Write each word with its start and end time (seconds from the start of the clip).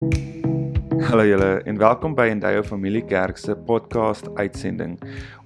Hallo 0.00 1.24
julle 1.28 1.60
en 1.68 1.76
welkom 1.76 2.14
by 2.16 2.30
Endeavour 2.32 2.64
Familie 2.64 3.02
Kerk 3.04 3.36
se 3.36 3.52
podcast 3.52 4.30
uitsending. 4.34 4.94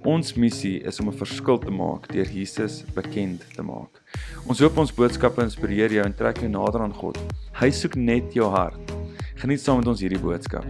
Ons 0.07 0.33
missie 0.39 0.77
is 0.79 0.99
om 1.03 1.09
'n 1.09 1.17
verskil 1.17 1.57
te 1.59 1.71
maak 1.71 2.07
deur 2.07 2.29
Jesus 2.31 2.85
bekend 2.95 3.43
te 3.55 3.61
maak. 3.61 3.99
Ons 4.47 4.59
hoop 4.59 4.77
ons 4.77 4.93
boodskappe 4.93 5.41
inspireer 5.41 5.91
jou 5.91 6.05
en 6.05 6.15
trek 6.15 6.37
jou 6.37 6.49
nader 6.49 6.81
aan 6.81 6.93
God. 6.93 7.19
Hy 7.59 7.69
soek 7.69 7.95
net 7.95 8.33
jou 8.33 8.49
hart. 8.49 8.95
Geniet 9.35 9.59
saam 9.59 9.77
met 9.77 9.87
ons 9.87 9.99
hierdie 9.99 10.19
boodskap. 10.19 10.65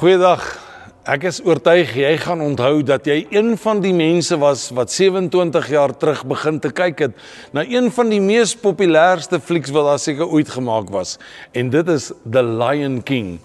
Goeiedag. 0.00 0.67
Ek 1.08 1.22
is 1.24 1.38
oortuig 1.40 1.94
jy 1.96 2.10
gaan 2.20 2.42
onthou 2.44 2.82
dat 2.84 3.06
jy 3.08 3.22
een 3.32 3.54
van 3.56 3.78
die 3.80 3.94
mense 3.96 4.36
was 4.36 4.66
wat 4.76 4.92
27 4.92 5.70
jaar 5.72 5.94
terug 5.96 6.20
begin 6.28 6.58
te 6.60 6.68
kyk 6.68 7.00
het 7.00 7.22
na 7.56 7.62
een 7.64 7.88
van 7.96 8.12
die 8.12 8.20
mees 8.20 8.52
populairste 8.52 9.40
flieks 9.40 9.72
wat 9.72 9.88
daar 9.88 10.02
seker 10.02 10.28
ooit 10.28 10.52
gemaak 10.52 10.92
was 10.92 11.14
en 11.56 11.70
dit 11.72 11.88
is 11.88 12.10
The 12.28 12.44
Lion 12.44 13.00
King. 13.00 13.38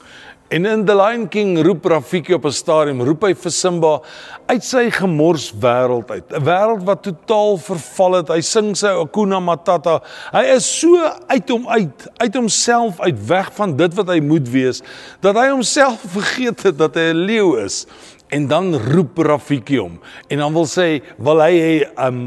En 0.53 0.65
in 0.65 0.83
The 0.85 0.93
Lion 0.93 1.27
King 1.33 1.55
roep 1.65 1.85
Rafiki 1.89 2.33
op 2.33 2.43
'n 2.45 2.51
stadium, 2.53 3.01
roep 3.01 3.23
hy 3.25 3.33
vir 3.33 3.51
Simba 3.51 4.01
uit 4.45 4.63
sy 4.63 4.91
gemors 4.91 5.47
wêreld 5.49 6.11
uit. 6.11 6.29
'n 6.29 6.43
Wêreld 6.45 6.83
wat 6.85 7.01
totaal 7.03 7.57
verval 7.57 8.13
het. 8.13 8.27
Hy 8.27 8.41
sing 8.41 8.75
sy 8.77 8.87
Hakuna 8.87 9.39
Matata. 9.39 10.01
Hy 10.31 10.43
is 10.53 10.79
so 10.79 11.09
uit 11.27 11.49
hom 11.49 11.67
uit, 11.67 12.07
uit 12.17 12.35
homself 12.35 12.99
uit 12.99 13.25
weg 13.27 13.49
van 13.53 13.75
dit 13.75 13.93
wat 13.93 14.07
hy 14.07 14.19
moet 14.19 14.49
wees, 14.49 14.81
dat 15.21 15.35
hy 15.35 15.49
homself 15.49 15.99
vergeet 16.17 16.63
het 16.63 16.77
dat 16.77 16.93
hy 16.95 17.09
'n 17.09 17.25
leeu 17.25 17.57
is. 17.63 17.87
En 18.33 18.47
dan 18.49 18.73
roep 18.73 19.19
Rafiki 19.21 19.77
hom 19.77 19.99
en 20.31 20.41
dan 20.41 20.53
wil 20.55 20.65
sê 20.69 20.87
wil 21.21 21.41
hy 21.43 21.51
hê 21.53 21.73
um 22.07 22.21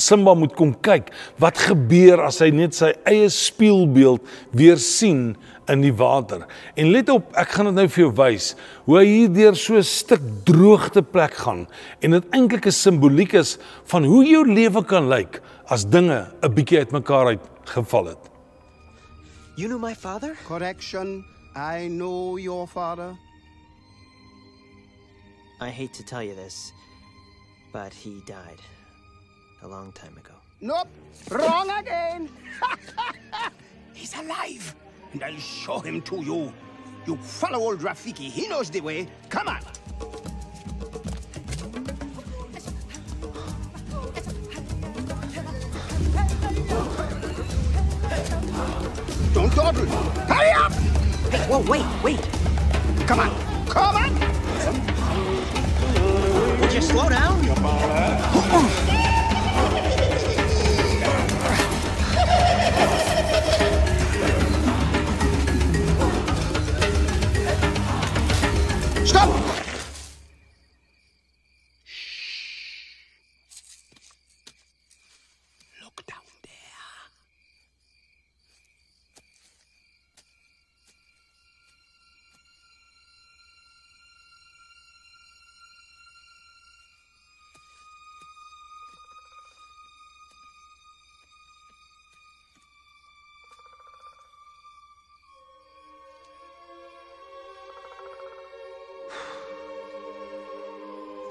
Simba 0.00 0.34
moet 0.34 0.54
kom 0.58 0.72
kyk 0.82 1.12
wat 1.38 1.60
gebeur 1.68 2.24
as 2.26 2.40
hy 2.42 2.48
net 2.54 2.74
sy 2.74 2.90
eie 3.06 3.28
spieelbeeld 3.30 4.24
weer 4.56 4.80
sien 4.82 5.36
in 5.68 5.84
die 5.84 5.92
water. 5.94 6.46
En 6.74 6.90
let 6.94 7.12
op, 7.12 7.28
ek 7.38 7.52
gaan 7.54 7.70
dit 7.70 7.76
nou 7.76 7.86
vir 7.92 8.04
jou 8.06 8.10
wys 8.18 8.48
hoe 8.88 8.98
hy 8.98 9.04
hier 9.06 9.30
deur 9.36 9.58
so 9.58 9.76
'n 9.76 9.86
stuk 9.86 10.24
droogte 10.48 11.02
plek 11.02 11.34
gaan 11.44 11.66
en 12.02 12.18
dit 12.18 12.24
eintlik 12.34 12.66
'n 12.66 12.72
simboliek 12.72 13.34
is 13.34 13.58
van 13.86 14.04
hoe 14.04 14.24
jou 14.24 14.42
lewe 14.42 14.82
kan 14.84 15.08
lyk 15.08 15.42
as 15.68 15.84
dinge 15.84 16.26
'n 16.42 16.54
bietjie 16.54 16.78
uitmekaar 16.78 17.36
uitgeval 17.36 18.06
het. 18.06 18.22
You 19.56 19.68
knew 19.68 19.78
my 19.78 19.94
father? 19.94 20.36
Correction, 20.46 21.24
I 21.54 21.88
know 21.88 22.38
your 22.38 22.66
father. 22.66 23.27
I 25.60 25.70
hate 25.70 25.92
to 25.94 26.04
tell 26.04 26.22
you 26.22 26.36
this, 26.36 26.72
but 27.72 27.92
he 27.92 28.22
died 28.26 28.60
a 29.62 29.68
long 29.68 29.90
time 29.90 30.16
ago. 30.16 30.34
Nope, 30.60 30.88
wrong 31.30 31.68
again. 31.70 32.28
He's 33.92 34.16
alive, 34.16 34.74
and 35.12 35.24
I'll 35.24 35.36
show 35.36 35.80
him 35.80 36.00
to 36.02 36.22
you. 36.22 36.52
You 37.06 37.16
follow 37.16 37.58
old 37.58 37.80
Rafiki, 37.80 38.30
he 38.30 38.46
knows 38.46 38.70
the 38.70 38.80
way. 38.80 39.08
Come 39.30 39.48
on. 39.48 39.60
Don't 49.34 49.54
dawdle. 49.56 49.86
Hurry 49.86 50.50
up! 50.50 50.72
Hey, 51.32 51.50
whoa, 51.50 51.60
wait, 51.68 51.84
wait. 52.04 53.08
Come 53.08 53.20
on, 53.20 53.66
come 53.66 53.96
on! 53.96 55.07
Would 56.60 56.72
you 56.72 56.82
slow 56.82 57.08
down? 57.08 57.38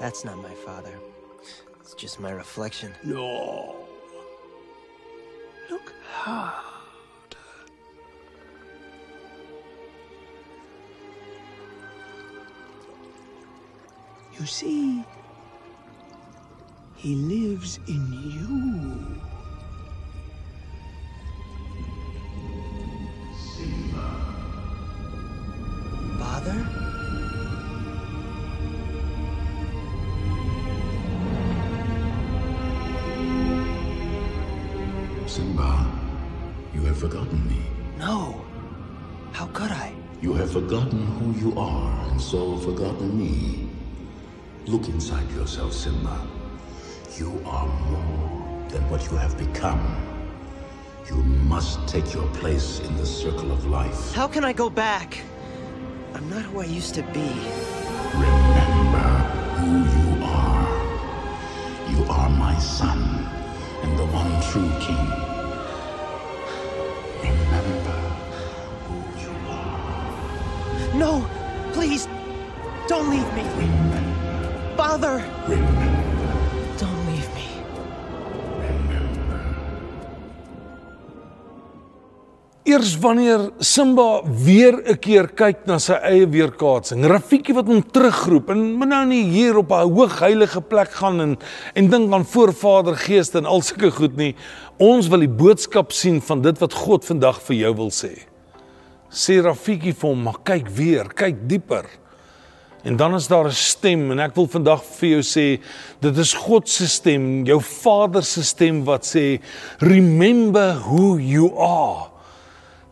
That's 0.08 0.24
not 0.24 0.38
my 0.38 0.54
father. 0.54 0.94
It's 1.82 1.92
just 1.92 2.18
my 2.18 2.30
reflection. 2.30 2.94
No. 3.04 3.76
Look 5.68 5.92
hard. 6.10 7.36
You 14.40 14.46
see, 14.46 15.04
he 16.96 17.14
lives 17.14 17.78
in 17.86 18.10
you. 18.10 19.27
So 42.18 42.56
forgotten 42.58 43.18
me. 43.18 43.68
Look 44.66 44.88
inside 44.88 45.30
yourself, 45.30 45.72
Simba. 45.72 46.26
You 47.16 47.42
are 47.46 47.66
more 47.66 48.68
than 48.68 48.88
what 48.90 49.04
you 49.10 49.16
have 49.16 49.38
become. 49.38 49.96
You 51.08 51.16
must 51.16 51.86
take 51.88 52.12
your 52.12 52.26
place 52.28 52.80
in 52.80 52.96
the 52.96 53.06
circle 53.06 53.50
of 53.52 53.66
life. 53.66 54.12
How 54.12 54.28
can 54.28 54.44
I 54.44 54.52
go 54.52 54.68
back? 54.68 55.18
I'm 56.14 56.28
not 56.28 56.42
who 56.42 56.60
I 56.60 56.64
used 56.64 56.94
to 56.96 57.02
be. 57.02 57.30
Remember 58.14 59.08
who 59.58 59.72
you 59.96 60.24
are. 60.24 60.68
You 61.90 62.04
are 62.10 62.30
my 62.30 62.58
son, 62.58 63.00
and 63.82 63.98
the 63.98 64.06
one 64.06 64.42
true 64.50 64.70
king. 64.80 65.27
Don't 72.98 73.10
leave 73.10 73.32
me! 73.36 73.44
Father! 74.76 75.22
Remember, 75.46 75.86
Don't 76.78 77.02
leave 77.06 77.28
me. 77.38 77.46
remember. 78.58 79.38
Eers 82.64 82.98
wanneer 82.98 83.50
Simba 83.58 84.22
weer 84.24 84.82
'n 84.82 84.98
keer 84.98 85.28
kyk 85.28 85.66
na 85.66 85.78
sy 85.78 85.92
eie 85.92 86.26
weerkaatsing, 86.26 87.06
Rafiki 87.06 87.54
wat 87.54 87.70
hom 87.70 87.82
terugroep 87.86 88.50
en 88.50 88.74
moet 88.74 88.88
nou 88.88 89.04
nie 89.06 89.22
hier 89.30 89.56
op 89.56 89.70
'n 89.70 89.94
hoog 89.94 90.18
heilige 90.18 90.60
plek 90.60 90.90
gaan 90.90 91.20
en 91.20 91.38
en 91.74 91.88
dink 91.88 92.12
aan 92.12 92.26
voorvader 92.26 92.96
geeste 92.96 93.38
en 93.38 93.46
al 93.46 93.62
sulke 93.62 93.90
goed 93.90 94.16
nie. 94.16 94.34
Ons 94.78 95.06
wil 95.08 95.20
die 95.20 95.36
boodskap 95.44 95.92
sien 95.92 96.20
van 96.20 96.42
dit 96.42 96.58
wat 96.58 96.72
God 96.74 97.04
vandag 97.04 97.40
vir 97.42 97.56
jou 97.56 97.74
wil 97.74 97.90
sê. 97.90 98.26
Sê 99.08 99.40
Rafiki 99.40 99.92
vir 99.94 100.08
hom, 100.10 100.22
maar 100.22 100.42
kyk 100.42 100.68
weer, 100.68 101.06
kyk 101.14 101.48
dieper. 101.48 101.86
En 102.82 102.96
dan 102.96 103.14
is 103.14 103.26
daar 103.26 103.46
'n 103.46 103.50
stem 103.50 104.10
en 104.10 104.18
ek 104.18 104.34
wil 104.34 104.46
vandag 104.46 104.82
vir 104.84 105.08
jou 105.08 105.22
sê 105.22 105.60
dit 106.00 106.16
is 106.16 106.32
God 106.32 106.68
se 106.68 106.88
stem, 106.88 107.44
jou 107.44 107.60
Vader 107.60 108.22
se 108.22 108.44
stem 108.44 108.84
wat 108.84 109.04
sê 109.06 109.40
remember 109.78 110.74
who 110.74 111.18
you 111.18 111.58
are. 111.58 112.10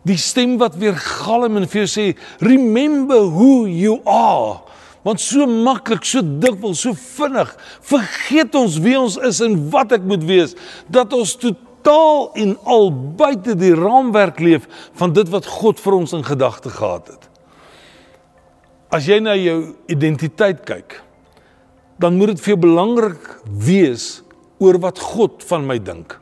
Die 0.03 0.17
stem 0.17 0.59
wat 0.59 0.77
weer 0.77 0.97
galm 0.97 1.57
en 1.57 1.69
vir 1.69 1.87
jou 1.87 1.91
sê 2.01 2.19
remember 2.39 3.21
who 3.21 3.67
you 3.67 4.01
are. 4.05 4.61
Want 5.03 5.21
so 5.21 5.47
maklik, 5.47 6.05
so 6.05 6.21
dikwels, 6.23 6.81
so 6.81 6.93
vinnig 6.93 7.57
vergeet 7.81 8.55
ons 8.55 8.79
wie 8.79 8.99
ons 8.99 9.17
is 9.17 9.41
en 9.41 9.71
wat 9.71 9.93
ek 9.93 10.03
moet 10.03 10.25
wees 10.25 10.57
dat 10.91 11.13
ons 11.13 11.37
totaal 11.37 12.31
en 12.35 12.57
al 12.65 12.91
buite 13.15 13.55
die 13.55 13.75
raamwerk 13.75 14.41
leef 14.41 14.67
van 14.99 15.13
dit 15.13 15.29
wat 15.29 15.47
God 15.47 15.81
vir 15.81 15.93
ons 15.93 16.13
in 16.13 16.25
gedagte 16.25 16.71
gehad 16.71 17.07
het. 17.07 17.26
As 18.93 19.09
jy 19.09 19.19
na 19.23 19.35
jou 19.35 19.75
identiteit 19.91 20.63
kyk, 20.67 21.01
dan 21.99 22.19
moet 22.19 22.35
dit 22.35 22.43
vir 22.45 22.55
jou 22.55 22.61
belangrik 22.67 23.27
wees 23.47 24.21
oor 24.63 24.79
wat 24.81 25.01
God 25.01 25.43
van 25.49 25.67
my 25.67 25.79
dink. 25.83 26.15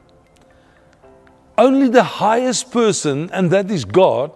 Only 1.60 1.90
the 1.90 2.06
highest 2.18 2.72
person 2.72 3.28
and 3.32 3.50
that 3.50 3.70
is 3.70 3.84
God 3.84 4.32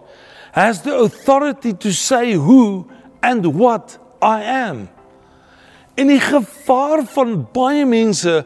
has 0.53 0.83
the 0.83 0.95
authority 0.95 1.73
to 1.73 1.91
say 1.91 2.33
who 2.33 2.87
and 3.23 3.45
what 3.55 3.97
I 4.21 4.43
am. 4.43 4.87
En 5.99 6.07
die 6.07 6.21
gevaar 6.21 7.03
van 7.11 7.41
baie 7.53 7.83
mense 7.85 8.43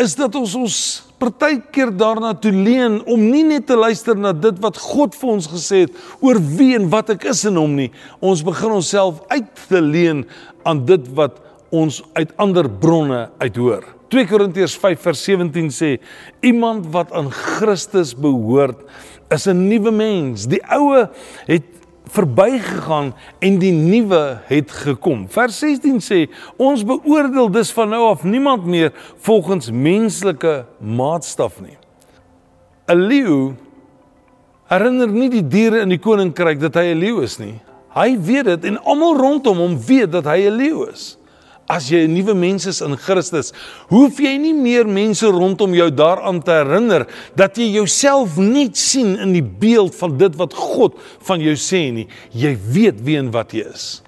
is 0.00 0.16
dat 0.18 0.34
ons 0.34 0.54
ons 0.58 0.78
partykeer 1.18 1.90
daarna 1.96 2.34
toe 2.34 2.52
leen 2.52 2.98
om 3.08 3.22
nie 3.30 3.44
net 3.46 3.66
te 3.70 3.76
luister 3.78 4.18
na 4.18 4.34
dit 4.36 4.58
wat 4.64 4.78
God 4.80 5.16
vir 5.16 5.32
ons 5.36 5.48
gesê 5.48 5.86
het 5.86 5.96
oor 6.20 6.40
wie 6.58 6.74
en 6.76 6.90
wat 6.92 7.14
ek 7.16 7.28
is 7.32 7.44
in 7.48 7.56
hom 7.60 7.76
nie. 7.78 7.90
Ons 8.20 8.44
begin 8.46 8.76
onsself 8.78 9.22
uit 9.32 9.48
te 9.68 9.80
leen 9.80 10.24
aan 10.66 10.84
dit 10.88 11.08
wat 11.16 11.40
ons 11.74 12.02
uit 12.14 12.32
ander 12.42 12.68
bronne 12.68 13.26
uithoor. 13.40 13.84
2 14.12 14.28
Korintiërs 14.30 14.76
5 14.78 15.02
vers 15.02 15.22
17 15.26 15.72
sê 15.74 15.96
iemand 16.46 16.86
wat 16.94 17.10
aan 17.16 17.32
Christus 17.34 18.14
behoort 18.14 18.84
is 19.34 19.46
'n 19.48 19.68
nuwe 19.68 19.90
mens. 19.90 20.46
Die 20.46 20.62
ou 20.70 20.94
het 21.46 21.75
verbygegaan 22.10 23.14
en 23.38 23.58
die 23.58 23.72
nuwe 23.72 24.38
het 24.46 24.70
gekom. 24.70 25.26
Vers 25.28 25.58
16 25.58 26.00
sê 26.04 26.20
ons 26.56 26.84
beoordeel 26.86 27.50
dus 27.50 27.72
van 27.74 27.90
nou 27.90 28.02
af 28.08 28.22
niemand 28.22 28.66
meer 28.66 28.92
volgens 29.26 29.70
menslike 29.70 30.64
maatstaf 30.78 31.60
nie. 31.60 31.78
'n 32.86 33.00
Leeu 33.00 33.54
herinner 34.70 35.08
nie 35.08 35.30
die 35.30 35.46
diere 35.46 35.80
in 35.80 35.88
die 35.88 36.02
koninkryk 36.02 36.60
dat 36.60 36.74
hy 36.74 36.92
'n 36.94 36.98
leeu 36.98 37.22
is 37.22 37.38
nie. 37.38 37.60
Hy 37.94 38.18
weet 38.20 38.44
dit 38.44 38.64
en 38.64 38.78
almal 38.84 39.16
rondom 39.16 39.58
hom 39.58 39.78
weet 39.78 40.12
dat 40.12 40.24
hy 40.24 40.46
'n 40.46 40.56
leeu 40.56 40.86
is. 40.92 41.18
As 41.66 41.88
jy 41.90 42.06
'n 42.06 42.14
nuwe 42.14 42.34
mens 42.34 42.66
is 42.66 42.80
in 42.80 42.94
Christus, 42.96 43.52
hoef 43.90 44.20
jy 44.20 44.38
nie 44.38 44.54
meer 44.54 44.86
mense 44.86 45.26
rondom 45.26 45.74
jou 45.74 45.90
daaraan 45.90 46.42
te 46.42 46.50
herinner 46.50 47.06
dat 47.34 47.58
jy 47.58 47.74
jouself 47.74 48.36
nie 48.36 48.70
sien 48.72 49.18
in 49.18 49.32
die 49.32 49.42
beeld 49.42 49.94
van 49.94 50.16
dit 50.16 50.36
wat 50.36 50.54
God 50.54 50.94
van 51.26 51.40
jou 51.40 51.54
sê 51.54 51.92
nie. 51.92 52.06
Jy 52.30 52.56
weet 52.70 53.02
wie 53.02 53.18
en 53.18 53.32
wat 53.32 53.50
jy 53.50 53.66
is. 53.66 54.02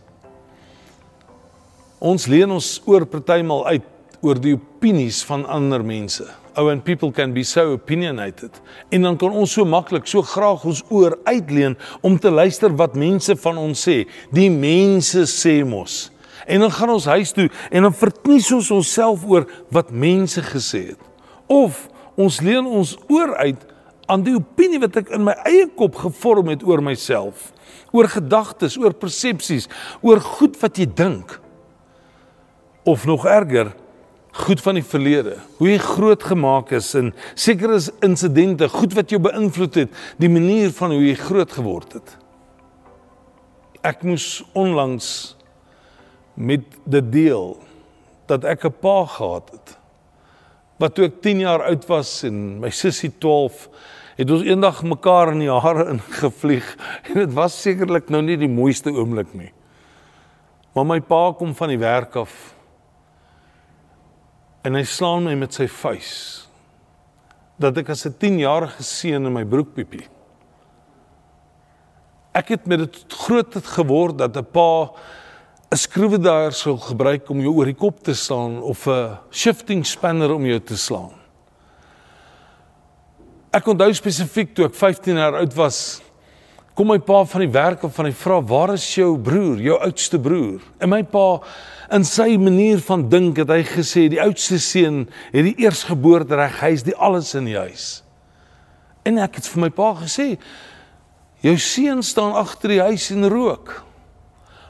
Ons 1.98 2.28
leen 2.28 2.50
ons 2.50 2.80
oor 2.86 3.04
partymal 3.06 3.66
uit 3.66 3.82
oor 4.22 4.38
die 4.38 4.54
opinies 4.54 5.24
van 5.24 5.44
ander 5.46 5.82
mense. 5.82 6.24
Oh 6.56 6.68
and 6.68 6.84
people 6.84 7.10
can 7.12 7.32
be 7.32 7.42
so 7.42 7.72
opinionated. 7.72 8.50
En 8.90 9.02
dan 9.02 9.16
kan 9.16 9.30
ons 9.30 9.52
so 9.52 9.64
maklik 9.64 10.06
so 10.06 10.22
graag 10.22 10.64
ons 10.64 10.82
oor 10.90 11.18
uitleen 11.24 11.76
om 12.02 12.18
te 12.18 12.30
luister 12.30 12.70
wat 12.76 12.94
mense 12.94 13.34
van 13.36 13.58
ons 13.58 13.88
sê. 13.88 14.06
Die 14.30 14.50
mense 14.50 15.26
sê 15.26 15.64
mos 15.66 16.10
en 16.48 16.64
dan 16.64 16.72
gaan 16.72 16.90
ons 16.96 17.08
huis 17.12 17.32
toe 17.36 17.48
en 17.70 17.86
dan 17.86 17.94
verknies 17.94 18.48
ons 18.56 18.70
onsself 18.80 19.24
oor 19.28 19.44
wat 19.74 19.92
mense 19.92 20.42
gesê 20.48 20.86
het. 20.92 21.02
Of 21.46 21.86
ons 22.18 22.40
leen 22.44 22.66
ons 22.66 22.96
oor 23.12 23.34
uit 23.36 23.66
aan 24.08 24.24
die 24.24 24.34
opinie 24.36 24.80
wat 24.80 24.96
ek 25.02 25.12
in 25.16 25.26
my 25.26 25.34
eie 25.48 25.66
kop 25.76 25.98
gevorm 26.00 26.48
het 26.52 26.64
oor 26.64 26.80
myself, 26.84 27.50
oor 27.92 28.08
gedagtes, 28.08 28.78
oor 28.80 28.96
persepsies, 28.96 29.68
oor 30.00 30.22
goed 30.24 30.56
wat 30.62 30.80
jy 30.80 30.88
dink. 30.88 31.36
Of 32.88 33.04
nog 33.04 33.26
erger, 33.28 33.74
goed 34.38 34.62
van 34.64 34.78
die 34.78 34.86
verlede, 34.86 35.36
hoe 35.58 35.68
jy 35.68 35.78
groot 35.82 36.24
gemaak 36.24 36.72
is 36.78 36.88
en 36.96 37.12
sekere 37.36 37.80
insidente, 38.06 38.70
goed 38.72 38.96
wat 38.96 39.12
jou 39.12 39.20
beïnvloed 39.20 39.82
het, 39.82 40.00
die 40.20 40.32
manier 40.32 40.72
van 40.72 40.94
hoe 40.94 41.04
jy 41.04 41.16
groot 41.20 41.52
geword 41.52 41.98
het. 41.98 42.14
Ek 43.84 44.04
moes 44.06 44.40
onlangs 44.58 45.37
met 46.38 46.78
dit 46.86 47.12
deel 47.12 47.56
dat 48.30 48.44
ek 48.44 48.64
'n 48.64 48.78
pa 48.80 49.04
gehad 49.04 49.50
het. 49.50 49.78
Wat 50.78 50.94
toe 50.94 51.04
ek 51.04 51.22
10 51.22 51.40
jaar 51.40 51.62
oud 51.62 51.86
was 51.86 52.22
en 52.22 52.60
my 52.60 52.70
sussie 52.70 53.10
12, 53.18 53.68
het 54.16 54.30
ons 54.30 54.42
eendag 54.42 54.82
mekaar 54.82 55.32
in 55.32 55.38
die 55.38 55.50
hare 55.50 55.88
ingevlieg 55.94 56.76
en 57.02 57.14
dit 57.14 57.32
was 57.32 57.62
sekerlik 57.62 58.08
nou 58.08 58.22
nie 58.22 58.36
die 58.36 58.48
mooiste 58.50 58.90
oomblik 58.90 59.34
nie. 59.34 59.52
Maar 60.74 60.86
my 60.86 61.00
pa 61.00 61.32
kom 61.32 61.54
van 61.54 61.68
die 61.68 61.78
werk 61.78 62.16
af 62.16 62.54
en 64.62 64.74
hy 64.74 64.84
slaan 64.84 65.24
my 65.24 65.34
met 65.34 65.54
sy 65.54 65.66
vuis 65.66 66.46
dat 67.58 67.78
ek 67.78 67.88
as 67.90 68.06
'n 68.06 68.14
10-jarige 68.14 68.82
seun 68.82 69.26
in 69.26 69.32
my 69.32 69.44
broekpiepie. 69.44 70.06
Ek 72.34 72.48
het 72.48 72.66
met 72.66 72.78
dit 72.78 73.04
groot 73.08 73.54
geword 73.54 74.18
dat 74.18 74.36
'n 74.36 74.46
pa 74.52 74.94
'n 75.68 75.76
skroewedraaier 75.76 76.54
sou 76.56 76.78
gebruik 76.80 77.28
om 77.28 77.42
jou 77.44 77.50
oor 77.58 77.68
die 77.68 77.76
kop 77.76 77.98
te 78.00 78.14
slaan 78.16 78.56
of 78.64 78.86
'n 78.88 79.18
shifting 79.30 79.84
spanner 79.84 80.32
om 80.32 80.44
jou 80.46 80.60
te 80.60 80.76
slaan. 80.76 81.12
Ek 83.52 83.66
onthou 83.66 83.92
spesifiek 83.92 84.54
toe 84.54 84.64
ek 84.64 84.74
15 84.74 85.16
jaar 85.16 85.34
oud 85.34 85.54
was, 85.54 86.00
kom 86.74 86.88
my 86.88 86.98
pa 86.98 87.24
van 87.24 87.40
die 87.40 87.52
werk 87.52 87.84
af 87.84 87.94
van 87.94 88.06
hy 88.06 88.12
vra, 88.12 88.40
"Waar 88.40 88.72
is 88.72 88.94
jou 88.94 89.18
broer, 89.18 89.60
jou 89.60 89.78
oudste 89.78 90.18
broer?" 90.18 90.60
En 90.80 90.88
my 90.88 91.02
pa 91.02 91.40
in 91.90 92.04
sy 92.04 92.38
manier 92.38 92.78
van 92.78 93.08
dink 93.08 93.36
het 93.36 93.48
hy 93.48 93.62
gesê, 93.62 94.08
"Die 94.08 94.22
oudste 94.22 94.58
seun 94.58 95.08
het 95.32 95.44
die 95.44 95.56
eersgeboorte 95.58 96.34
reg, 96.34 96.60
hy 96.60 96.72
is 96.72 96.82
die 96.82 96.96
alles 96.96 97.34
in 97.34 97.44
die 97.44 97.58
huis." 97.58 98.02
En 99.04 99.18
ek 99.18 99.34
het 99.34 99.46
vir 99.46 99.60
my 99.60 99.68
pa 99.70 99.94
gesê, 99.94 100.38
"Jou 101.42 101.58
seun 101.58 102.02
staan 102.02 102.32
agter 102.32 102.68
die 102.68 102.80
huis 102.80 103.10
en 103.10 103.28
rook." 103.28 103.87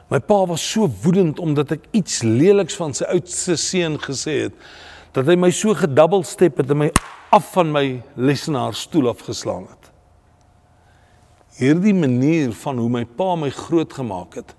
My 0.09 0.19
pa 0.19 0.45
was 0.49 0.63
so 0.71 0.89
woedend 1.03 1.39
omdat 1.39 1.75
ek 1.77 1.83
iets 1.93 2.23
leliks 2.25 2.77
van 2.79 2.95
sy 2.97 3.05
oudste 3.13 3.55
seun 3.61 3.99
gesê 4.01 4.39
het 4.47 4.55
dat 5.13 5.27
hy 5.29 5.35
my 5.37 5.49
so 5.53 5.73
gedubbel 5.77 6.23
step 6.25 6.57
het 6.61 6.69
en 6.73 6.81
my 6.83 6.89
af 7.33 7.51
van 7.53 7.69
my 7.73 7.85
lesenaar 8.17 8.73
stoel 8.77 9.11
afgeslaan 9.11 9.67
het. 9.69 9.89
Hierdie 11.59 11.93
manier 11.93 12.53
van 12.63 12.81
hoe 12.81 12.89
my 12.89 13.03
pa 13.05 13.35
my 13.37 13.49
grootgemaak 13.53 14.39
het 14.41 14.55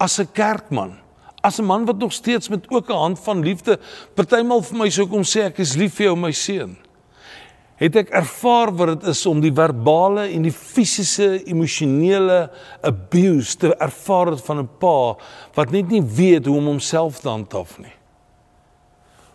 as 0.00 0.18
'n 0.20 0.32
kerkman, 0.32 0.96
as 1.42 1.60
'n 1.60 1.64
man 1.64 1.84
wat 1.84 1.98
nog 1.98 2.12
steeds 2.12 2.48
met 2.48 2.64
ook 2.70 2.88
'n 2.88 3.02
hand 3.04 3.18
van 3.18 3.44
liefde 3.44 3.78
partymal 4.14 4.62
vir 4.62 4.78
my 4.78 4.90
sou 4.90 5.06
kom 5.06 5.22
sê 5.22 5.44
ek 5.44 5.58
is 5.58 5.76
lief 5.76 5.94
vir 5.94 6.06
jou 6.06 6.16
my 6.16 6.32
seun 6.32 6.76
het 7.80 7.96
ek 7.96 8.12
ervaar 8.14 8.72
wat 8.78 8.92
dit 8.94 9.08
is 9.10 9.24
om 9.26 9.40
die 9.42 9.52
verbale 9.54 10.28
en 10.30 10.46
die 10.46 10.54
fisiese 10.54 11.42
emosionele 11.50 12.48
abuse 12.86 13.58
te 13.58 13.74
ervaar 13.74 14.36
van 14.36 14.58
'n 14.62 14.70
pa 14.78 15.16
wat 15.54 15.70
net 15.70 15.88
nie 15.88 16.02
weet 16.02 16.46
hoe 16.46 16.56
om 16.56 16.66
homself 16.66 17.20
te 17.20 17.28
handhaaf 17.28 17.78
nie. 17.78 18.03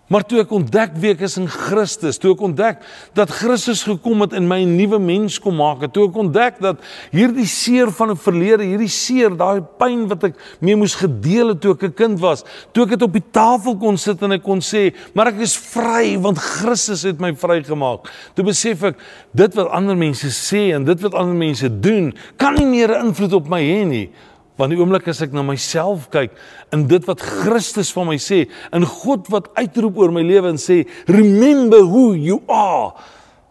Maar 0.10 0.26
toe 0.26 0.40
ek 0.42 0.54
ontdek 0.58 0.96
wie 0.98 1.12
ek 1.14 1.22
is 1.28 1.38
in 1.38 1.46
Christus, 1.50 2.18
toe 2.18 2.32
ek 2.34 2.42
ontdek 2.48 2.82
dat 3.18 3.30
Christus 3.30 3.84
gekom 3.86 4.24
het 4.26 4.34
en 4.34 4.48
my 4.50 4.58
'n 4.66 4.76
nuwe 4.76 4.98
mens 5.00 5.38
kom 5.40 5.56
maak 5.62 5.82
het, 5.86 5.94
toe 5.94 6.08
ek 6.10 6.18
ontdek 6.18 6.58
dat 6.60 6.82
hierdie 7.12 7.46
seer 7.46 7.92
van 7.92 8.12
'n 8.12 8.18
verlede, 8.18 8.64
hierdie 8.64 8.90
seer, 8.90 9.30
daai 9.30 9.62
pyn 9.62 10.08
wat 10.08 10.24
ek 10.24 10.36
mee 10.62 10.76
moes 10.76 10.96
gedeel 10.96 11.54
het 11.54 11.62
toe 11.62 11.74
ek 11.74 11.84
'n 11.84 11.94
kind 11.94 12.20
was, 12.20 12.44
toe 12.74 12.84
ek 12.84 12.90
dit 12.90 13.02
op 13.02 13.14
die 13.14 13.30
tafel 13.32 13.78
kon 13.78 13.98
sit 13.98 14.22
en 14.24 14.32
ek 14.32 14.44
kon 14.44 14.60
sê, 14.60 14.94
maar 15.14 15.28
ek 15.28 15.40
is 15.40 15.56
vry 15.56 16.18
want 16.18 16.38
Christus 16.38 17.04
het 17.04 17.20
my 17.20 17.36
vrygemaak. 17.36 18.10
Toe 18.34 18.46
besef 18.46 18.84
ek 18.84 18.98
dit 19.34 19.54
wat 19.54 19.70
ander 19.70 19.96
mense 19.96 20.28
sê 20.28 20.74
en 20.74 20.86
dit 20.86 21.02
wat 21.02 21.14
ander 21.14 21.36
mense 21.36 21.80
doen, 21.80 22.14
kan 22.38 22.56
nie 22.56 22.66
meer 22.66 22.90
'n 22.90 23.06
invloed 23.06 23.34
op 23.34 23.48
my 23.48 23.62
hê 23.62 23.86
nie. 23.86 24.10
Want 24.60 24.74
die 24.74 24.80
oomblik 24.82 25.08
as 25.08 25.22
ek 25.24 25.32
na 25.32 25.40
myself 25.48 26.10
kyk 26.12 26.34
in 26.76 26.84
dit 26.92 27.06
wat 27.08 27.22
Christus 27.24 27.94
van 27.96 28.10
my 28.10 28.18
sê, 28.20 28.42
in 28.76 28.84
God 28.84 29.30
wat 29.32 29.48
uitroep 29.56 30.02
oor 30.02 30.12
my 30.12 30.24
lewe 30.26 30.52
en 30.52 30.60
sê, 30.60 30.84
"Remember 31.08 31.80
who 31.80 32.12
you 32.14 32.42
are," 32.48 32.94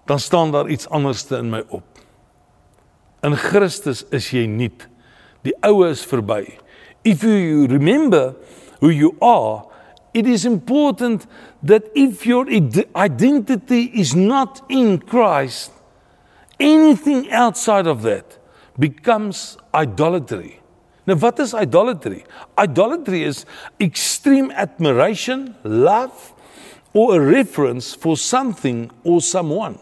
dan 0.07 0.19
staan 0.21 0.53
daar 0.53 0.69
iets 0.69 0.89
anderste 0.89 1.37
in 1.37 1.51
my 1.51 1.63
op. 1.69 1.85
In 3.23 3.37
Christus 3.37 4.05
is 4.11 4.31
jy 4.31 4.47
nuut. 4.47 4.87
Die 5.43 5.55
ou 5.63 5.89
is 5.89 6.05
verby. 6.05 6.59
If 7.05 7.23
you 7.23 7.67
remember 7.67 8.35
who 8.81 8.91
you 8.91 9.17
are, 9.21 9.65
it 10.13 10.27
is 10.27 10.45
important 10.45 11.27
that 11.63 11.83
if 11.95 12.27
your 12.27 12.47
identity 12.95 13.91
is 13.95 14.15
not 14.15 14.63
in 14.69 14.99
Christ, 14.99 15.73
anything 16.61 17.33
outside 17.33 17.87
of 17.87 18.03
that 18.03 18.39
becomes 18.79 19.57
idolatry. 19.73 20.61
Nou 21.09 21.17
wat 21.19 21.39
is 21.41 21.55
idolatry? 21.57 22.25
Idolatry 22.61 23.23
is 23.25 23.47
extreme 23.81 24.53
admiration, 24.53 25.55
love 25.65 26.35
or 26.93 27.17
a 27.17 27.21
reference 27.21 27.97
for 27.97 28.17
something 28.17 28.91
or 29.05 29.23
someone. 29.25 29.79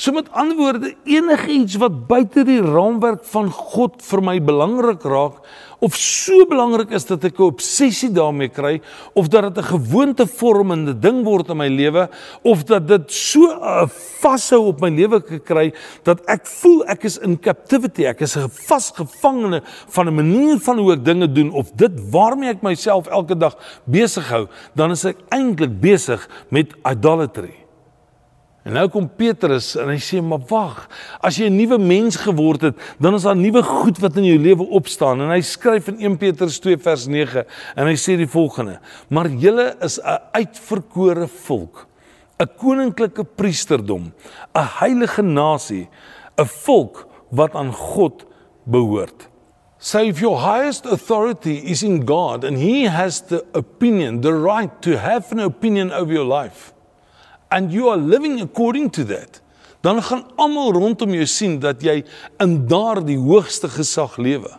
So 0.00 0.14
met 0.16 0.30
ander 0.32 0.56
woorde, 0.56 0.94
enigiets 1.04 1.74
wat 1.76 2.06
buite 2.08 2.40
die 2.48 2.62
raamwerk 2.64 3.20
van 3.34 3.50
God 3.52 3.98
vir 4.00 4.22
my 4.24 4.38
belangrik 4.40 5.02
raak 5.04 5.42
of 5.84 5.96
so 5.96 6.46
belangrik 6.48 6.94
is 6.96 7.04
dat 7.08 7.24
ek 7.28 7.36
'n 7.36 7.52
obsessie 7.52 8.08
daarmee 8.08 8.48
kry 8.48 8.80
of 9.12 9.28
dat 9.28 9.52
dit 9.52 9.58
'n 9.60 9.68
gewoonte 9.68 10.26
vormende 10.26 10.94
ding 10.98 11.20
word 11.24 11.50
in 11.50 11.56
my 11.56 11.68
lewe 11.68 12.08
of 12.42 12.64
dat 12.64 12.88
dit 12.88 13.12
so 13.12 13.40
'n 13.44 13.60
uh, 13.60 13.88
vashou 14.22 14.72
op 14.72 14.80
my 14.80 14.88
lewe 14.88 15.20
gekry 15.20 15.74
dat 16.02 16.24
ek 16.26 16.46
voel 16.46 16.84
ek 16.86 17.04
is 17.04 17.18
in 17.18 17.38
captivity, 17.38 18.06
ek 18.06 18.20
is 18.20 18.36
'n 18.36 18.48
vasgevangene 18.48 19.60
van 19.88 20.08
'n 20.08 20.14
manier 20.14 20.58
van 20.58 20.78
hoe 20.78 20.92
ek 20.92 21.04
dinge 21.04 21.32
doen 21.32 21.52
of 21.52 21.70
dit 21.76 22.10
waarmee 22.10 22.48
ek 22.48 22.62
myself 22.62 23.06
elke 23.06 23.36
dag 23.36 23.54
besig 23.84 24.28
hou, 24.30 24.48
dan 24.74 24.90
is 24.90 25.04
ek 25.04 25.16
eintlik 25.28 25.80
besig 25.80 26.28
met 26.48 26.72
idolatry. 26.84 27.59
En 28.60 28.74
nou 28.76 28.86
kom 28.92 29.06
Petrus 29.08 29.72
en 29.80 29.88
hy 29.88 29.96
sê 30.04 30.18
maar 30.20 30.42
wag, 30.50 30.82
as 31.24 31.38
jy 31.40 31.48
'n 31.48 31.56
nuwe 31.56 31.78
mens 31.78 32.16
geword 32.16 32.60
het, 32.60 32.76
dan 33.00 33.14
is 33.14 33.22
daar 33.22 33.36
nuwe 33.36 33.62
goed 33.62 33.98
wat 33.98 34.16
in 34.16 34.24
jou 34.24 34.38
lewe 34.38 34.66
opstaan 34.68 35.20
en 35.20 35.30
hy 35.30 35.40
skryf 35.40 35.88
in 35.88 36.00
1 36.00 36.16
Petrus 36.18 36.60
2 36.60 36.76
vers 36.76 37.06
9 37.06 37.44
en 37.76 37.86
hy 37.86 37.96
sê 37.96 38.16
die 38.16 38.28
volgende: 38.28 38.80
Maar 39.08 39.28
julle 39.28 39.76
is 39.80 39.98
'n 39.98 40.20
uitverkore 40.32 41.26
volk, 41.26 41.86
'n 42.38 42.48
koninklike 42.58 43.24
priesterdom, 43.24 44.12
'n 44.54 44.68
heilige 44.80 45.22
nasie, 45.22 45.88
'n 46.36 46.44
volk 46.44 47.08
wat 47.30 47.54
aan 47.54 47.72
God 47.72 48.26
behoort. 48.64 49.28
So 49.78 49.98
if 50.00 50.20
your 50.20 50.38
highest 50.38 50.84
authority 50.84 51.62
is 51.64 51.82
in 51.82 52.06
God 52.06 52.44
and 52.44 52.58
he 52.58 52.84
has 52.88 53.22
the 53.22 53.42
opinion, 53.54 54.20
the 54.20 54.34
right 54.34 54.70
to 54.82 54.98
have 54.98 55.32
an 55.32 55.40
opinion 55.40 55.90
over 55.90 56.12
your 56.12 56.26
life, 56.26 56.74
and 57.50 57.72
you 57.72 57.90
are 57.90 58.00
living 58.00 58.40
according 58.40 58.90
to 58.90 59.04
that, 59.04 59.40
dan 59.80 60.02
gaan 60.02 60.24
almal 60.36 60.72
rondom 60.72 61.14
jou 61.16 61.26
sien 61.26 61.58
dat 61.60 61.82
jy 61.82 62.02
in 62.42 62.58
daardie 62.68 63.18
hoogste 63.18 63.70
gesag 63.72 64.18
lewe. 64.20 64.52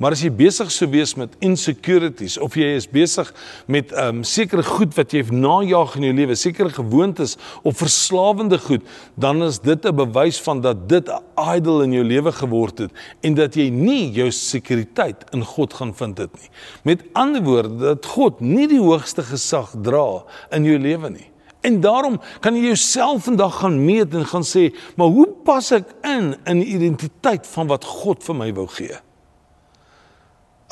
Maar 0.00 0.14
as 0.16 0.22
jy 0.24 0.30
besig 0.32 0.70
sou 0.72 0.86
wees 0.88 1.12
met 1.20 1.34
insecurities 1.44 2.38
of 2.40 2.54
jy 2.56 2.70
is 2.78 2.86
besig 2.88 3.28
met 3.68 3.90
um 4.00 4.22
sekere 4.24 4.64
goed 4.64 4.94
wat 4.96 5.12
jy 5.12 5.26
najag 5.28 5.98
in 5.98 6.06
jou 6.08 6.12
lewe, 6.16 6.36
sekere 6.40 6.72
gewoontes 6.72 7.36
of 7.68 7.76
verslawende 7.82 8.56
goed, 8.64 8.86
dan 9.20 9.44
is 9.44 9.58
dit 9.60 9.84
'n 9.84 9.96
bewys 9.96 10.40
van 10.40 10.62
dat 10.64 10.88
dit 10.88 11.04
'n 11.06 11.20
idol 11.56 11.82
in 11.82 11.92
jou 11.92 12.04
lewe 12.04 12.32
geword 12.32 12.78
het 12.78 12.90
en 13.20 13.34
dat 13.34 13.54
jy 13.54 13.68
nie 13.68 14.10
jou 14.12 14.30
sekuriteit 14.30 15.24
in 15.34 15.44
God 15.44 15.74
gaan 15.74 15.94
vind 15.94 16.16
dit 16.16 16.32
nie. 16.32 16.48
Met 16.82 17.04
ander 17.12 17.42
woorde, 17.42 17.76
dat 17.76 18.06
God 18.06 18.40
nie 18.40 18.66
die 18.66 18.80
hoogste 18.80 19.22
gesag 19.22 19.74
dra 19.82 20.24
in 20.50 20.64
jou 20.64 20.78
lewe 20.78 21.10
nie. 21.10 21.30
En 21.60 21.80
daarom 21.80 22.20
kan 22.40 22.56
jy 22.56 22.70
jouself 22.72 23.26
vandag 23.28 23.58
gaan 23.60 23.76
meet 23.84 24.14
en 24.16 24.26
gaan 24.26 24.44
sê, 24.46 24.70
maar 24.96 25.12
hoe 25.12 25.28
pas 25.44 25.72
ek 25.76 25.90
in 26.08 26.32
in 26.48 26.62
die 26.62 26.70
identiteit 26.76 27.48
van 27.52 27.68
wat 27.68 27.84
God 27.84 28.24
vir 28.24 28.38
my 28.38 28.48
wou 28.56 28.66
gee? 28.78 28.96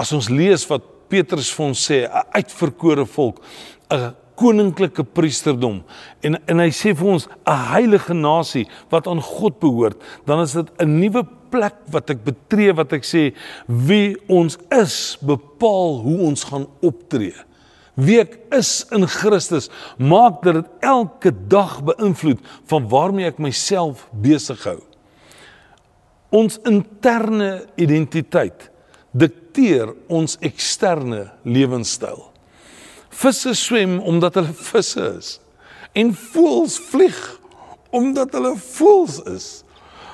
As 0.00 0.14
ons 0.16 0.30
lees 0.32 0.64
wat 0.70 0.86
Petrus 1.08 1.50
vir 1.52 1.66
ons 1.66 1.84
sê, 1.90 2.04
'n 2.04 2.24
uitverkore 2.32 3.06
volk, 3.06 3.42
'n 3.90 4.14
koninklike 4.38 5.04
priesterdom 5.04 5.82
en 6.22 6.38
en 6.46 6.58
hy 6.58 6.70
sê 6.70 6.94
vir 6.96 7.08
ons 7.14 7.28
'n 7.46 7.58
heilige 7.74 8.14
nasie 8.14 8.66
wat 8.90 9.06
aan 9.06 9.20
God 9.20 9.58
behoort, 9.60 9.98
dan 10.26 10.40
is 10.40 10.52
dit 10.52 10.68
'n 10.78 11.00
nuwe 11.00 11.26
plek 11.50 11.74
wat 11.90 12.10
ek 12.10 12.24
betree 12.24 12.72
wat 12.72 12.92
ek 12.92 13.04
sê 13.04 13.34
wie 13.66 14.16
ons 14.28 14.58
is 14.70 15.18
bepaal 15.20 16.00
hoe 16.04 16.18
ons 16.28 16.44
gaan 16.44 16.66
optree. 16.80 17.34
Wie 17.98 18.20
ek 18.22 18.36
is 18.54 18.84
in 18.94 19.08
Christus 19.10 19.66
maak 19.98 20.44
dat 20.46 20.60
dit 20.60 20.86
elke 20.86 21.32
dag 21.50 21.80
beïnvloed 21.86 22.42
van 22.70 22.86
waarmee 22.90 23.26
ek 23.26 23.40
myself 23.42 24.06
besig 24.14 24.62
hou. 24.68 24.78
Ons 26.30 26.60
interne 26.68 27.64
identiteit 27.80 28.68
dikteer 29.18 29.90
ons 30.12 30.36
eksterne 30.44 31.24
lewenstyl. 31.42 32.28
Visse 33.18 33.54
swem 33.58 33.98
omdat 33.98 34.38
hulle 34.38 34.54
visse 34.54 35.10
is 35.18 35.34
en 35.98 36.12
voëls 36.14 36.76
vlieg 36.92 37.18
omdat 37.90 38.34
hulle 38.36 38.52
voëls 38.60 39.22
is. 39.32 39.46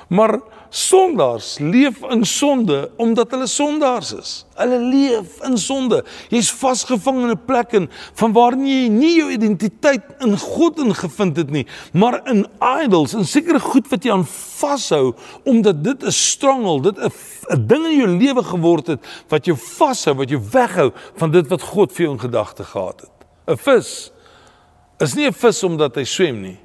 Maar 0.07 0.39
sondaars 0.69 1.57
leef 1.59 2.01
in 2.09 2.25
sonde 2.25 2.91
omdat 2.97 3.31
hulle 3.31 3.47
sondaars 3.47 4.13
is. 4.13 4.31
Hulle 4.53 4.79
leef 4.79 5.39
in 5.47 5.57
sonde. 5.57 6.01
Jy's 6.29 6.51
vasgevang 6.51 7.21
in 7.23 7.31
'n 7.31 7.45
plek 7.45 7.71
in 7.73 7.89
van 8.13 8.33
waar 8.33 8.53
jy 8.53 8.87
nie 8.89 9.15
jou 9.15 9.31
identiteit 9.31 10.03
in 10.19 10.37
God 10.37 10.79
ingevind 10.79 11.37
het 11.37 11.49
nie, 11.49 11.65
maar 11.93 12.21
in 12.29 12.45
idols, 12.83 13.13
in 13.13 13.25
sekere 13.25 13.59
goed 13.59 13.87
wat 13.87 14.03
jy 14.03 14.11
aan 14.11 14.25
vashou 14.25 15.15
omdat 15.43 15.83
dit 15.83 16.03
'n 16.03 16.11
strangel, 16.11 16.81
dit 16.81 16.97
'n 16.97 17.11
'n 17.49 17.67
ding 17.67 17.85
in 17.85 17.97
jou 17.97 18.17
lewe 18.17 18.43
geword 18.43 18.87
het 18.87 18.99
wat 19.29 19.45
jou 19.45 19.57
vashou, 19.57 20.15
wat 20.15 20.29
jou 20.29 20.41
weghou 20.51 20.91
van 21.15 21.31
dit 21.31 21.47
wat 21.47 21.61
God 21.61 21.91
vir 21.91 22.05
jou 22.05 22.13
in 22.13 22.19
gedagte 22.19 22.63
gehad 22.63 23.01
het. 23.01 23.15
'n 23.47 23.57
Vis 23.57 24.11
is 24.99 25.15
nie 25.15 25.27
'n 25.27 25.33
vis 25.33 25.63
omdat 25.63 25.95
hy 25.95 26.03
swem 26.03 26.41
nie. 26.41 26.59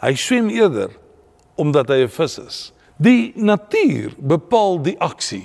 Hy 0.00 0.14
swem 0.14 0.48
eerder 0.48 0.90
omdat 1.56 1.88
hy 1.88 2.02
'n 2.02 2.08
vis 2.08 2.38
is. 2.38 2.72
Die 2.96 3.32
natuur 3.36 4.14
bepaal 4.16 4.80
die 4.82 4.96
aksie. 5.02 5.44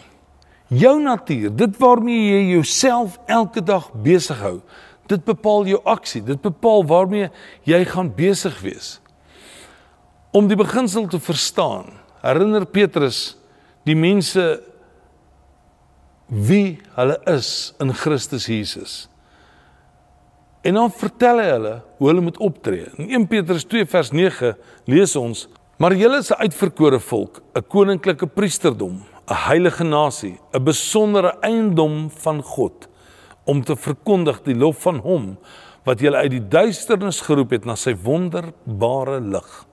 Jou 0.71 0.95
natuur, 1.03 1.51
dit 1.55 1.77
waarmee 1.81 2.29
jy 2.29 2.41
jouself 2.53 3.17
elke 3.27 3.63
dag 3.63 3.89
besig 4.05 4.39
hou, 4.39 4.61
dit 5.11 5.23
bepaal 5.27 5.67
jou 5.67 5.81
aksie. 5.83 6.21
Dit 6.23 6.39
bepaal 6.45 6.85
waarmee 6.87 7.27
jy 7.67 7.83
gaan 7.91 8.13
besig 8.15 8.55
wees. 8.63 8.95
Om 10.31 10.47
die 10.47 10.55
beginsel 10.55 11.09
te 11.11 11.19
verstaan, 11.19 11.91
herinner 12.23 12.63
Petrus 12.65 13.35
die 13.83 13.97
mense 13.99 14.61
wie 16.31 16.79
hulle 16.95 17.17
is 17.27 17.73
in 17.83 17.91
Christus 17.91 18.47
Jesus. 18.47 19.09
En 20.63 20.77
dan 20.77 20.93
vertel 20.93 21.41
hy 21.41 21.49
hulle 21.49 21.73
hoe 21.97 22.07
hulle 22.07 22.23
moet 22.23 22.37
optree. 22.39 22.85
In 22.95 23.09
1 23.09 23.27
Petrus 23.27 23.65
2 23.67 23.89
vers 23.91 24.13
9 24.15 24.53
lees 24.87 25.15
ons 25.19 25.47
Maar 25.81 25.95
julle 25.97 26.17
is 26.17 26.29
'n 26.29 26.41
uitverkore 26.45 26.99
volk, 26.99 27.41
'n 27.53 27.63
koninklike 27.67 28.27
priesterdom, 28.27 29.01
'n 29.27 29.33
heilige 29.47 29.83
nasie, 29.83 30.39
'n 30.53 30.63
besondere 30.63 31.37
eiendom 31.41 32.09
van 32.09 32.43
God 32.43 32.87
om 33.45 33.63
te 33.63 33.75
verkondig 33.75 34.41
die 34.43 34.55
lof 34.55 34.81
van 34.81 34.97
hom 34.97 35.37
wat 35.83 35.99
julle 35.99 36.17
uit 36.17 36.31
die 36.31 36.47
duisternis 36.47 37.21
geroep 37.21 37.49
het 37.49 37.65
na 37.65 37.75
sy 37.75 37.95
wonderbare 37.95 39.19
lig. 39.21 39.65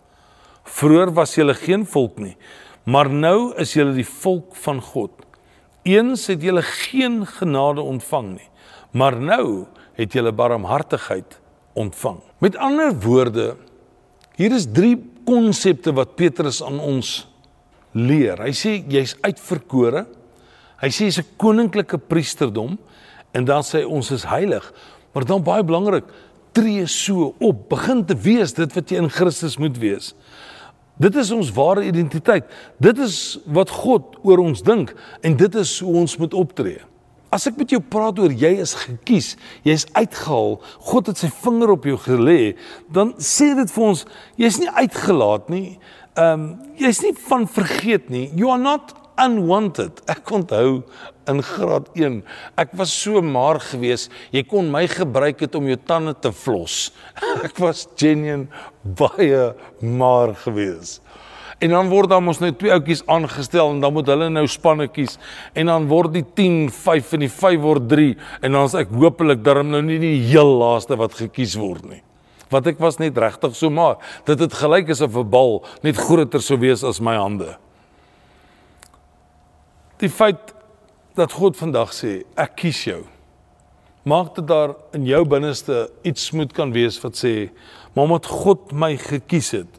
Vroer 0.64 1.12
was 1.12 1.34
julle 1.34 1.54
geen 1.54 1.86
volk 1.86 2.18
nie, 2.18 2.36
maar 2.84 3.10
nou 3.10 3.52
is 3.56 3.72
julle 3.72 3.92
die 3.92 4.08
volk 4.22 4.56
van 4.56 4.80
God. 4.80 5.10
Eens 5.82 6.26
het 6.26 6.42
julle 6.42 6.62
geen 6.62 7.26
genade 7.26 7.80
ontvang 7.80 8.28
nie, 8.28 8.50
maar 8.92 9.20
nou 9.20 9.66
het 9.92 10.12
julle 10.12 10.32
barmhartigheid 10.32 11.40
ontvang. 11.74 12.20
Met 12.38 12.56
ander 12.56 13.00
woorde, 13.00 13.56
hier 14.36 14.52
is 14.52 14.72
3 14.72 15.17
konsepte 15.28 15.92
wat 15.92 16.16
Petrus 16.16 16.62
aan 16.64 16.80
ons 16.80 17.26
leer. 17.92 18.40
Hy 18.40 18.54
sê 18.56 18.78
jy's 18.88 19.14
uitverkore. 19.24 20.06
Hy 20.80 20.90
sê 20.94 21.08
jy's 21.08 21.20
'n 21.20 21.36
koninklike 21.36 21.98
priesterdom 21.98 22.78
en 23.34 23.44
dan 23.44 23.62
sê 23.62 23.84
ons 23.84 24.10
is 24.10 24.24
heilig. 24.24 24.72
Maar 25.12 25.24
dan 25.24 25.42
baie 25.42 25.62
belangrik, 25.62 26.04
tree 26.52 26.86
so 26.86 27.34
op, 27.40 27.68
begin 27.68 28.04
te 28.04 28.14
wees 28.14 28.52
dit 28.52 28.72
wat 28.74 28.90
jy 28.90 28.96
in 28.96 29.10
Christus 29.10 29.58
moet 29.58 29.78
wees. 29.78 30.14
Dit 30.98 31.16
is 31.16 31.30
ons 31.30 31.52
ware 31.54 31.84
identiteit. 31.86 32.44
Dit 32.82 32.98
is 32.98 33.38
wat 33.46 33.70
God 33.70 34.16
oor 34.22 34.38
ons 34.42 34.62
dink 34.62 34.94
en 35.22 35.36
dit 35.36 35.54
is 35.54 35.78
hoe 35.80 35.94
ons 35.94 36.16
moet 36.18 36.34
optree. 36.34 36.82
As 37.34 37.44
ek 37.50 37.58
met 37.60 37.72
jou 37.74 37.80
praat 37.84 38.18
oor 38.22 38.32
jy 38.32 38.54
is 38.62 38.72
gekies, 38.86 39.34
jy's 39.66 39.84
uitgehaal, 39.92 40.56
God 40.88 41.10
het 41.10 41.20
sy 41.20 41.28
vinger 41.42 41.74
op 41.74 41.84
jou 41.88 41.98
gelê, 42.00 42.54
dan 42.88 43.12
sê 43.20 43.50
dit 43.58 43.74
vir 43.74 43.84
ons 43.90 44.04
jy's 44.40 44.60
nie 44.62 44.70
uitgelaat 44.72 45.52
nie. 45.52 45.66
Ehm 46.16 46.32
um, 46.32 46.48
jy's 46.78 47.02
nie 47.02 47.12
van 47.28 47.44
vergeet 47.50 48.08
nie. 48.10 48.28
You 48.38 48.52
are 48.54 48.62
not 48.62 48.94
unwanted. 49.18 50.00
Ek 50.10 50.30
onthou 50.34 50.82
in 51.28 51.42
graad 51.44 51.90
1, 51.98 52.20
ek 52.60 52.72
was 52.78 52.92
so 52.94 53.20
maar 53.24 53.60
gewees, 53.60 54.06
jy 54.32 54.44
kon 54.48 54.70
my 54.72 54.86
gebruik 54.88 55.42
het 55.44 55.58
om 55.58 55.66
jou 55.68 55.76
tande 55.88 56.14
te 56.16 56.32
vlos. 56.32 56.88
Ek 57.46 57.58
was 57.60 57.84
genuine 58.00 58.48
baie 58.98 59.50
maar 59.82 60.32
gewees. 60.46 60.98
En 61.58 61.72
dan 61.74 61.88
word 61.90 62.12
daar 62.12 62.22
mos 62.22 62.38
nou 62.38 62.52
twee 62.54 62.70
ouetjies 62.70 63.00
aangestel 63.10 63.72
en 63.72 63.80
dan 63.82 63.92
moet 63.92 64.06
hulle 64.06 64.28
nou 64.30 64.44
spanne 64.46 64.86
kies. 64.94 65.16
En 65.58 65.66
dan 65.66 65.88
word 65.90 66.12
die 66.14 66.24
10 66.38 66.68
5 66.74 67.16
en 67.16 67.24
die 67.24 67.30
5 67.34 67.62
word 67.64 67.88
3 67.90 68.12
en 68.46 68.54
dan 68.54 68.68
is 68.68 68.76
ek 68.78 68.92
hopelik 68.94 69.42
darm 69.46 69.72
nou 69.74 69.80
nie 69.82 69.98
die 70.02 70.14
heel 70.28 70.52
laaste 70.60 70.98
wat 71.00 71.18
gekies 71.18 71.56
word 71.58 71.88
nie. 71.90 72.02
Want 72.52 72.70
ek 72.70 72.78
was 72.80 73.00
net 73.02 73.18
regtig 73.18 73.56
so 73.58 73.72
maar 73.74 73.98
dit 74.28 74.38
het 74.38 74.54
gelyk 74.54 74.94
asof 74.94 75.16
'n 75.18 75.30
bal 75.30 75.64
net 75.82 75.98
groter 75.98 76.40
sou 76.40 76.58
wees 76.58 76.84
as 76.84 77.00
my 77.00 77.16
hande. 77.18 77.56
Die 79.98 80.08
feit 80.08 80.54
dat 81.16 81.32
God 81.32 81.56
vandag 81.56 81.90
sê 81.90 82.22
ek 82.36 82.54
kies 82.56 82.84
jou. 82.84 83.02
Maak 84.04 84.34
dit 84.36 84.46
daar 84.46 84.76
in 84.92 85.04
jou 85.04 85.24
binneste 85.24 85.90
iets 86.04 86.30
moet 86.30 86.52
kan 86.52 86.72
wees 86.72 87.02
wat 87.02 87.18
sê 87.18 87.50
maar 87.94 88.04
omdat 88.04 88.26
God 88.26 88.72
my 88.72 88.96
gekies 88.96 89.50
het 89.50 89.77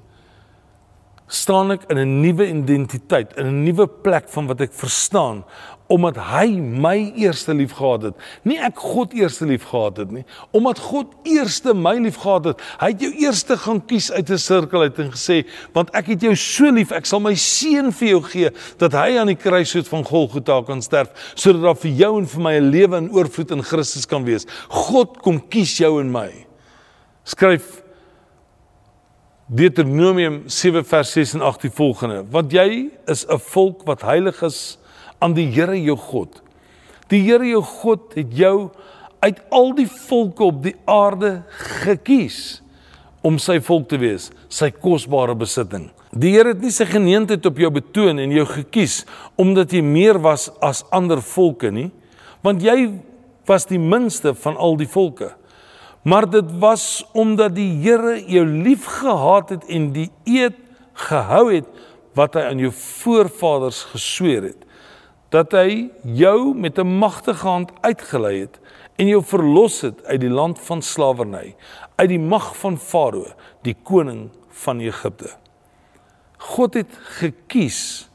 staan 1.29 1.71
ek 1.71 1.85
in 1.93 1.97
'n 1.97 2.21
nuwe 2.21 2.47
identiteit, 2.49 3.37
in 3.37 3.45
'n 3.45 3.63
nuwe 3.63 3.87
plek 3.87 4.29
van 4.29 4.47
wat 4.47 4.61
ek 4.61 4.73
verstaan 4.73 5.45
omdat 5.89 6.19
hy 6.21 6.59
my 6.61 7.11
eerste 7.17 7.53
lief 7.57 7.71
gehad 7.79 8.03
het. 8.03 8.17
Nie 8.45 8.59
ek 8.61 8.77
God 8.77 9.13
eerste 9.17 9.47
lief 9.49 9.63
gehad 9.71 9.97
het 9.97 10.11
nie, 10.13 10.23
omdat 10.53 10.77
God 10.85 11.15
eerste 11.25 11.73
my 11.73 11.95
lief 11.97 12.19
gehad 12.21 12.51
het. 12.51 12.61
Hy 12.77 12.91
het 12.93 13.01
jou 13.01 13.09
eerste 13.25 13.57
gaan 13.57 13.81
kies 13.89 14.11
uit 14.11 14.29
'n 14.29 14.37
sirkel 14.37 14.81
uit 14.81 14.99
en 14.99 15.11
gesê, 15.11 15.47
"Want 15.73 15.89
ek 15.93 16.05
het 16.07 16.21
jou 16.21 16.35
so 16.35 16.69
lief, 16.69 16.91
ek 16.91 17.05
sal 17.05 17.19
my 17.19 17.33
seun 17.33 17.91
vir 17.91 18.07
jou 18.07 18.21
gee 18.21 18.49
dat 18.77 18.91
hy 18.91 19.17
aan 19.17 19.27
die 19.27 19.35
kruishout 19.35 19.87
van 19.87 20.03
Golgotha 20.03 20.61
kan 20.61 20.81
sterf, 20.81 21.33
sodat 21.35 21.61
daar 21.61 21.75
vir 21.75 21.91
jou 21.91 22.19
en 22.19 22.27
vir 22.27 22.41
my 22.41 22.59
'n 22.59 22.69
lewe 22.69 22.97
in 22.97 23.11
oorvloed 23.11 23.51
in 23.51 23.63
Christus 23.63 24.05
kan 24.05 24.23
wees." 24.23 24.45
God 24.69 25.21
kom 25.21 25.41
kies 25.49 25.77
jou 25.77 25.99
en 25.99 26.11
my. 26.11 26.45
Skryf 27.23 27.81
Deuteronomium 29.49 30.43
7 30.45 30.83
vers 30.85 31.11
6 31.11 31.31
en 31.33 31.41
8 31.41 31.63
die 31.65 31.71
volgende: 31.73 32.21
Want 32.29 32.51
jy 32.53 32.91
is 33.09 33.25
'n 33.25 33.39
volk 33.39 33.81
wat 33.85 34.01
heilig 34.01 34.41
is 34.45 34.77
aan 35.17 35.33
die 35.33 35.49
Here 35.49 35.81
jou 35.81 35.97
God. 35.97 36.41
Die 37.07 37.21
Here 37.23 37.45
jou 37.45 37.61
God 37.61 38.13
het 38.13 38.27
jou 38.29 38.69
uit 39.19 39.41
al 39.49 39.73
die 39.73 39.87
volke 39.87 40.43
op 40.43 40.63
die 40.63 40.75
aarde 40.85 41.43
gekies 41.81 42.61
om 43.21 43.39
sy 43.39 43.59
volk 43.59 43.89
te 43.89 43.97
wees, 43.97 44.29
sy 44.49 44.69
kosbare 44.69 45.35
besitting. 45.35 45.89
Die 46.13 46.31
Here 46.31 46.53
het 46.53 46.61
nie 46.61 46.71
sy 46.71 46.85
geneentheid 46.85 47.45
op 47.45 47.57
jou 47.57 47.71
betoon 47.71 48.19
en 48.19 48.31
jou 48.31 48.45
gekies 48.45 49.05
omdat 49.35 49.71
jy 49.71 49.81
meer 49.81 50.19
was 50.19 50.51
as 50.61 50.85
ander 50.91 51.21
volke 51.21 51.71
nie, 51.71 51.91
want 52.43 52.61
jy 52.61 53.01
was 53.47 53.65
die 53.65 53.79
minste 53.79 54.35
van 54.35 54.55
al 54.57 54.77
die 54.77 54.87
volke. 54.87 55.38
Maar 56.01 56.29
dit 56.29 56.57
was 56.59 57.05
omdat 57.11 57.55
die 57.55 57.81
Here 57.83 58.23
jou 58.25 58.45
liefgehad 58.45 59.49
het 59.49 59.65
en 59.65 59.91
die 59.91 60.11
eed 60.23 60.55
gehou 60.93 61.53
het 61.53 61.67
wat 62.17 62.33
hy 62.33 62.47
aan 62.49 62.61
jou 62.61 62.71
voorvaders 62.75 63.83
gesweer 63.91 64.49
het 64.51 64.65
dat 65.29 65.53
hy 65.53 65.89
jou 66.01 66.55
met 66.57 66.79
'n 66.79 66.97
magtige 66.97 67.47
hand 67.47 67.71
uitgelei 67.81 68.39
het 68.39 68.59
en 68.95 69.07
jou 69.07 69.23
verlos 69.23 69.81
het 69.81 70.03
uit 70.05 70.19
die 70.19 70.29
land 70.29 70.59
van 70.59 70.81
slawerny 70.81 71.55
uit 71.95 72.09
die 72.09 72.19
mag 72.19 72.57
van 72.57 72.77
Farao 72.77 73.27
die 73.61 73.75
koning 73.83 74.29
van 74.49 74.79
Egipte. 74.79 75.29
God 76.37 76.73
het 76.73 76.99
gekies 77.21 78.09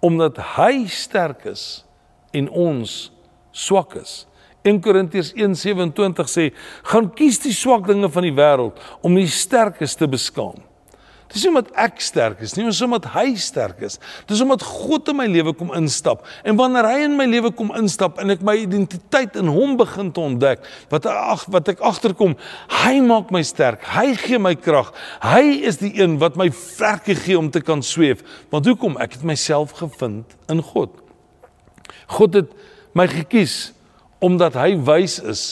omdat 0.00 0.36
hy 0.56 0.86
sterk 0.86 1.44
is 1.44 1.84
en 2.30 2.50
ons 2.50 3.12
swak 3.50 3.94
is 3.94 4.26
1 4.62 4.80
Korintiërs 4.84 5.32
1:27 5.34 6.28
sê 6.28 6.50
gaan 6.92 7.10
kies 7.14 7.38
die 7.40 7.54
swak 7.56 7.86
dinge 7.86 8.10
van 8.12 8.26
die 8.26 8.34
wêreld 8.34 8.80
om 9.02 9.14
die 9.14 9.28
sterkes 9.28 9.96
te 9.96 10.08
beskaam 10.10 10.60
Dis 11.30 11.44
nie 11.44 11.52
omdat 11.52 11.68
ek 11.78 12.00
sterk 12.02 12.40
is 12.42 12.56
nie, 12.56 12.64
dis 12.66 12.80
omdat 12.82 13.04
hy 13.14 13.36
sterk 13.38 13.84
is. 13.86 14.00
Dis 14.26 14.40
omdat 14.42 14.64
God 14.66 15.12
in 15.12 15.18
my 15.20 15.28
lewe 15.30 15.52
kom 15.54 15.70
instap. 15.78 16.24
En 16.42 16.58
wanneer 16.58 16.88
hy 16.90 17.04
in 17.06 17.14
my 17.18 17.26
lewe 17.30 17.52
kom 17.54 17.70
instap 17.78 18.18
en 18.18 18.34
ek 18.34 18.42
my 18.46 18.56
identiteit 18.64 19.38
in 19.38 19.50
hom 19.52 19.76
begin 19.78 20.10
te 20.14 20.24
ontdek, 20.24 20.66
wat 20.90 21.06
ag 21.06 21.44
wat 21.54 21.70
ek 21.70 21.84
agterkom, 21.86 22.34
hy 22.82 22.96
maak 23.06 23.30
my 23.34 23.44
sterk. 23.46 23.86
Hy 23.94 24.08
gee 24.18 24.42
my 24.42 24.56
krag. 24.58 24.90
Hy 25.22 25.44
is 25.70 25.78
die 25.82 25.92
een 26.00 26.18
wat 26.22 26.38
my 26.40 26.48
vlerke 26.50 27.14
gee 27.14 27.38
om 27.38 27.52
te 27.54 27.62
kan 27.62 27.84
sweef. 27.86 28.26
Want 28.50 28.66
hoekom? 28.66 28.98
Ek 28.98 29.14
het 29.14 29.26
myself 29.26 29.78
gevind 29.78 30.34
in 30.50 30.64
God. 30.72 30.98
God 32.10 32.42
het 32.42 32.50
my 32.98 33.06
gekies 33.06 33.70
omdat 34.20 34.54
hy 34.60 34.74
wys 34.84 35.18
is 35.18 35.44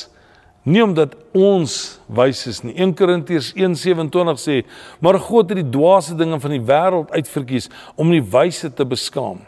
Nie 0.68 0.82
omdat 0.84 1.14
ons 1.36 1.74
wys 2.12 2.42
is 2.50 2.58
nie. 2.64 2.74
1 2.76 2.92
Korintiërs 2.98 3.52
1:27 3.56 4.40
sê, 4.42 4.56
maar 5.00 5.16
God 5.18 5.48
het 5.48 5.62
die 5.62 5.70
dwaase 5.70 6.16
dinge 6.18 6.40
van 6.40 6.52
die 6.52 6.60
wêreld 6.60 7.12
uitverkies 7.14 7.70
om 7.96 8.10
die 8.12 8.22
wyse 8.22 8.68
te 8.74 8.84
beskaam. 8.84 9.40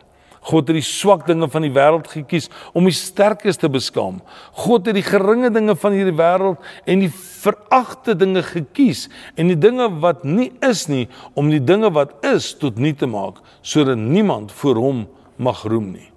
God 0.49 0.71
het 0.71 0.79
die 0.79 0.87
swak 0.87 1.27
dinge 1.29 1.50
van 1.53 1.67
die 1.67 1.73
wêreld 1.75 2.09
gekies 2.09 2.49
om 2.73 2.87
die 2.89 2.97
sterkes 2.97 3.61
te 3.61 3.69
beskaam. 3.69 4.23
God 4.57 4.87
het 4.89 4.97
die 4.97 5.05
geringe 5.05 5.50
dinge 5.53 5.75
van 5.77 5.93
hierdie 5.93 6.17
wêreld 6.17 6.62
en 6.89 7.05
die 7.05 7.12
veragte 7.12 8.15
dinge 8.17 8.41
gekies 8.47 9.09
en 9.37 9.53
die 9.53 9.59
dinge 9.61 9.91
wat 10.00 10.25
nie 10.25 10.49
is 10.65 10.87
nie 10.89 11.09
om 11.35 11.50
die 11.53 11.61
dinge 11.61 11.93
wat 11.93 12.17
is 12.25 12.55
tot 12.57 12.81
nie 12.81 12.95
te 12.97 13.07
maak 13.11 13.43
sodat 13.61 14.00
niemand 14.00 14.53
voor 14.53 14.81
hom 14.81 15.05
mag 15.37 15.67
roem 15.69 15.93
nie. 15.93 16.09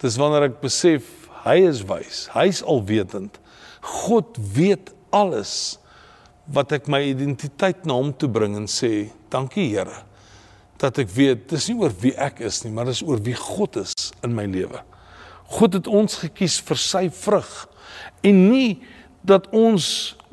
Dis 0.00 0.16
wanneer 0.16 0.48
ek 0.48 0.62
besef 0.64 1.21
hy 1.42 1.58
is 1.66 1.82
wys, 1.88 2.26
hy's 2.34 2.62
alwetend. 2.62 3.38
God 4.06 4.38
weet 4.54 4.92
alles 5.10 5.76
wat 6.52 6.72
ek 6.74 6.88
my 6.90 7.02
identiteit 7.10 7.86
na 7.86 7.96
hom 7.98 8.12
toe 8.14 8.30
bring 8.30 8.56
en 8.58 8.70
sê, 8.70 9.10
dankie 9.30 9.70
Here 9.72 10.02
dat 10.82 10.98
ek 10.98 11.12
weet 11.14 11.44
dis 11.52 11.68
nie 11.70 11.78
oor 11.78 11.92
wie 12.02 12.14
ek 12.18 12.40
is 12.42 12.62
nie, 12.64 12.72
maar 12.74 12.88
dis 12.90 13.04
oor 13.06 13.20
wie 13.22 13.36
God 13.38 13.78
is 13.84 14.10
in 14.26 14.34
my 14.34 14.48
lewe. 14.50 14.80
God 15.52 15.76
het 15.78 15.86
ons 15.90 16.18
gekies 16.24 16.58
vir 16.66 16.80
sy 16.80 17.04
vrug 17.12 17.50
en 18.26 18.40
nie 18.50 18.80
dat 19.26 19.46
ons 19.54 19.86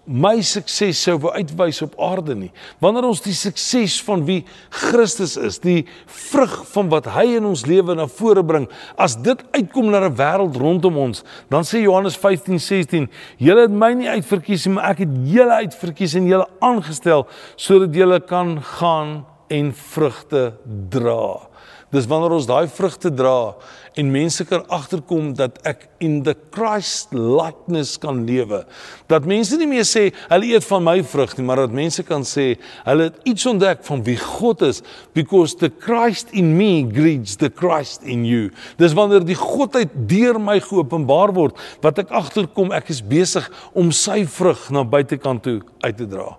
my 0.10 0.40
sukses 0.42 0.98
sou 0.98 1.20
wou 1.22 1.32
uitwys 1.38 1.84
op 1.86 1.94
aarde 2.02 2.34
nie. 2.34 2.50
Wanneer 2.82 3.06
ons 3.12 3.22
die 3.22 3.36
sukses 3.38 4.00
van 4.08 4.24
wie 4.26 4.40
Christus 4.74 5.36
is, 5.38 5.60
die 5.62 5.84
vrug 6.10 6.56
van 6.74 6.90
wat 6.90 7.12
hy 7.14 7.28
in 7.38 7.46
ons 7.46 7.68
lewe 7.70 7.94
na 7.98 8.08
vore 8.10 8.42
bring, 8.46 8.66
as 8.98 9.14
dit 9.22 9.44
uitkom 9.54 9.92
na 9.94 10.02
'n 10.02 10.16
wêreld 10.18 10.58
rondom 10.58 10.98
ons, 10.98 11.24
dan 11.50 11.64
sê 11.64 11.84
Johannes 11.86 12.18
15:16, 12.18 13.08
julle 13.38 13.62
het 13.62 13.72
my 13.72 13.94
nie 13.94 14.10
uitverkies 14.10 14.66
nie, 14.66 14.76
maar 14.76 14.90
ek 14.92 15.06
het 15.06 15.14
julle 15.24 15.54
uitverkies 15.54 16.16
en 16.16 16.26
julle 16.26 16.48
aangestel 16.60 17.28
sodat 17.56 17.94
julle 17.94 18.20
kan 18.20 18.62
gaan 18.62 19.26
en 19.48 19.74
vrugte 19.74 20.54
dra. 20.90 21.49
Dis 21.90 22.06
wanneer 22.06 22.36
ons 22.38 22.46
daai 22.46 22.68
vrugte 22.70 23.10
dra 23.10 23.56
en 23.98 24.12
mense 24.14 24.44
kan 24.46 24.62
agterkom 24.70 25.32
dat 25.34 25.56
ek 25.68 25.88
in 26.06 26.20
the 26.24 26.36
Christ 26.54 27.16
likeness 27.16 27.96
kan 28.02 28.22
lewe. 28.28 28.62
Dat 29.10 29.26
mense 29.26 29.58
nie 29.58 29.68
meer 29.70 29.88
sê 29.90 30.12
hulle 30.30 30.52
eet 30.54 30.68
van 30.70 30.86
my 30.86 31.00
vrug 31.02 31.34
nie, 31.38 31.46
maar 31.48 31.64
dat 31.64 31.74
mense 31.74 32.06
kan 32.06 32.22
sê 32.28 32.52
hulle 32.86 33.10
het 33.10 33.18
iets 33.32 33.48
ontdek 33.50 33.82
van 33.88 34.04
wie 34.06 34.20
God 34.22 34.62
is 34.68 34.84
because 35.18 35.58
the 35.58 35.72
Christ 35.82 36.30
in 36.38 36.54
me 36.60 36.86
greets 36.94 37.40
the 37.42 37.50
Christ 37.50 38.06
in 38.06 38.22
you. 38.28 38.54
Dis 38.78 38.94
wanneer 38.94 39.26
die 39.26 39.40
godheid 39.40 39.98
deur 40.12 40.38
my 40.38 40.60
geopenbaar 40.62 41.34
word 41.34 41.58
wat 41.82 42.06
ek 42.06 42.14
agterkom 42.22 42.70
ek 42.78 42.94
is 42.94 43.02
besig 43.02 43.50
om 43.74 43.90
sy 43.90 44.22
vrug 44.30 44.70
na 44.70 44.86
buitekant 44.86 45.42
toe 45.42 45.58
uit 45.82 45.98
te 45.98 46.06
dra. 46.06 46.36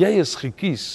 Jy 0.00 0.16
is 0.22 0.32
gekies 0.38 0.88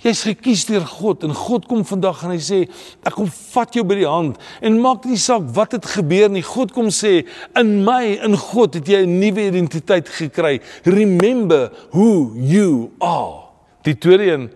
Jy's 0.00 0.22
gekies 0.24 0.64
deur 0.64 0.86
God 0.88 1.26
en 1.26 1.34
God 1.36 1.66
kom 1.68 1.82
vandag 1.84 2.22
en 2.24 2.32
hy 2.32 2.40
sê 2.40 2.60
ek 3.04 3.12
kom 3.18 3.28
vat 3.28 3.74
jou 3.76 3.84
by 3.84 3.98
die 3.98 4.08
hand 4.08 4.38
en 4.64 4.78
maak 4.80 5.04
nie 5.04 5.20
saak 5.20 5.50
wat 5.56 5.76
het 5.76 5.88
gebeur 5.92 6.30
nie. 6.32 6.44
God 6.46 6.72
kom 6.72 6.88
sê 6.88 7.26
in 7.60 7.74
my 7.84 8.16
in 8.16 8.38
God 8.40 8.78
het 8.80 8.88
jy 8.88 9.04
'n 9.04 9.20
nuwe 9.20 9.48
identiteit 9.52 10.08
gekry. 10.08 10.60
Remember 10.84 11.70
who 11.92 12.32
you 12.34 12.90
are. 13.00 13.52
Die 13.84 13.94
tweede 13.94 14.32
een 14.32 14.50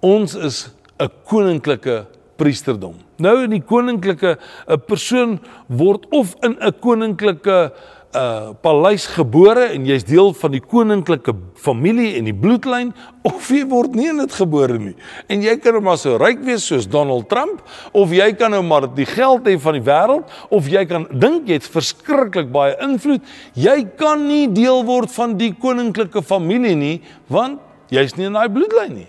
ons 0.00 0.34
is 0.34 0.68
'n 1.00 1.08
koninklike 1.24 2.06
priesterdom. 2.36 2.94
Nou 3.18 3.42
in 3.44 3.50
die 3.50 3.64
koninklike 3.64 4.38
'n 4.68 4.80
persoon 4.86 5.40
word 5.66 6.06
of 6.10 6.36
in 6.42 6.56
'n 6.60 6.72
koninklike 6.80 7.72
uh 8.16 8.54
paleis 8.64 9.04
gebore 9.12 9.66
en 9.74 9.84
jy's 9.84 10.06
deel 10.08 10.30
van 10.32 10.52
die 10.54 10.62
koninklike 10.64 11.34
familie 11.60 12.14
en 12.16 12.24
die 12.24 12.36
bloedlyn 12.36 12.94
of 13.28 13.50
jy 13.52 13.66
word 13.68 13.92
nie 13.98 14.08
in 14.08 14.22
dit 14.22 14.32
gebore 14.32 14.78
nie. 14.80 14.94
En 15.28 15.44
jy 15.44 15.58
kan 15.60 15.76
nou 15.76 15.82
maar 15.84 15.98
so 16.00 16.16
ryk 16.20 16.40
wees 16.46 16.64
soos 16.70 16.88
Donald 16.88 17.28
Trump 17.28 17.60
of 17.92 18.14
jy 18.16 18.30
kan 18.38 18.54
nou 18.56 18.62
maar 18.64 18.88
die 18.96 19.08
geld 19.08 19.44
hê 19.50 19.58
van 19.60 19.76
die 19.76 19.84
wêreld 19.84 20.32
of 20.48 20.70
jy 20.72 20.86
kan 20.88 21.04
dink 21.12 21.52
jy 21.52 21.60
het 21.60 21.68
verskriklik 21.68 22.48
baie 22.54 22.78
invloed. 22.84 23.20
Jy 23.52 23.82
kan 24.00 24.24
nie 24.24 24.46
deel 24.48 24.86
word 24.88 25.12
van 25.12 25.36
die 25.36 25.52
koninklike 25.52 26.24
familie 26.24 26.76
nie 26.78 26.96
want 27.28 27.60
jy's 27.92 28.16
nie 28.16 28.30
in 28.30 28.40
daai 28.40 28.48
bloedlyn 28.52 28.96
nie. 29.02 29.08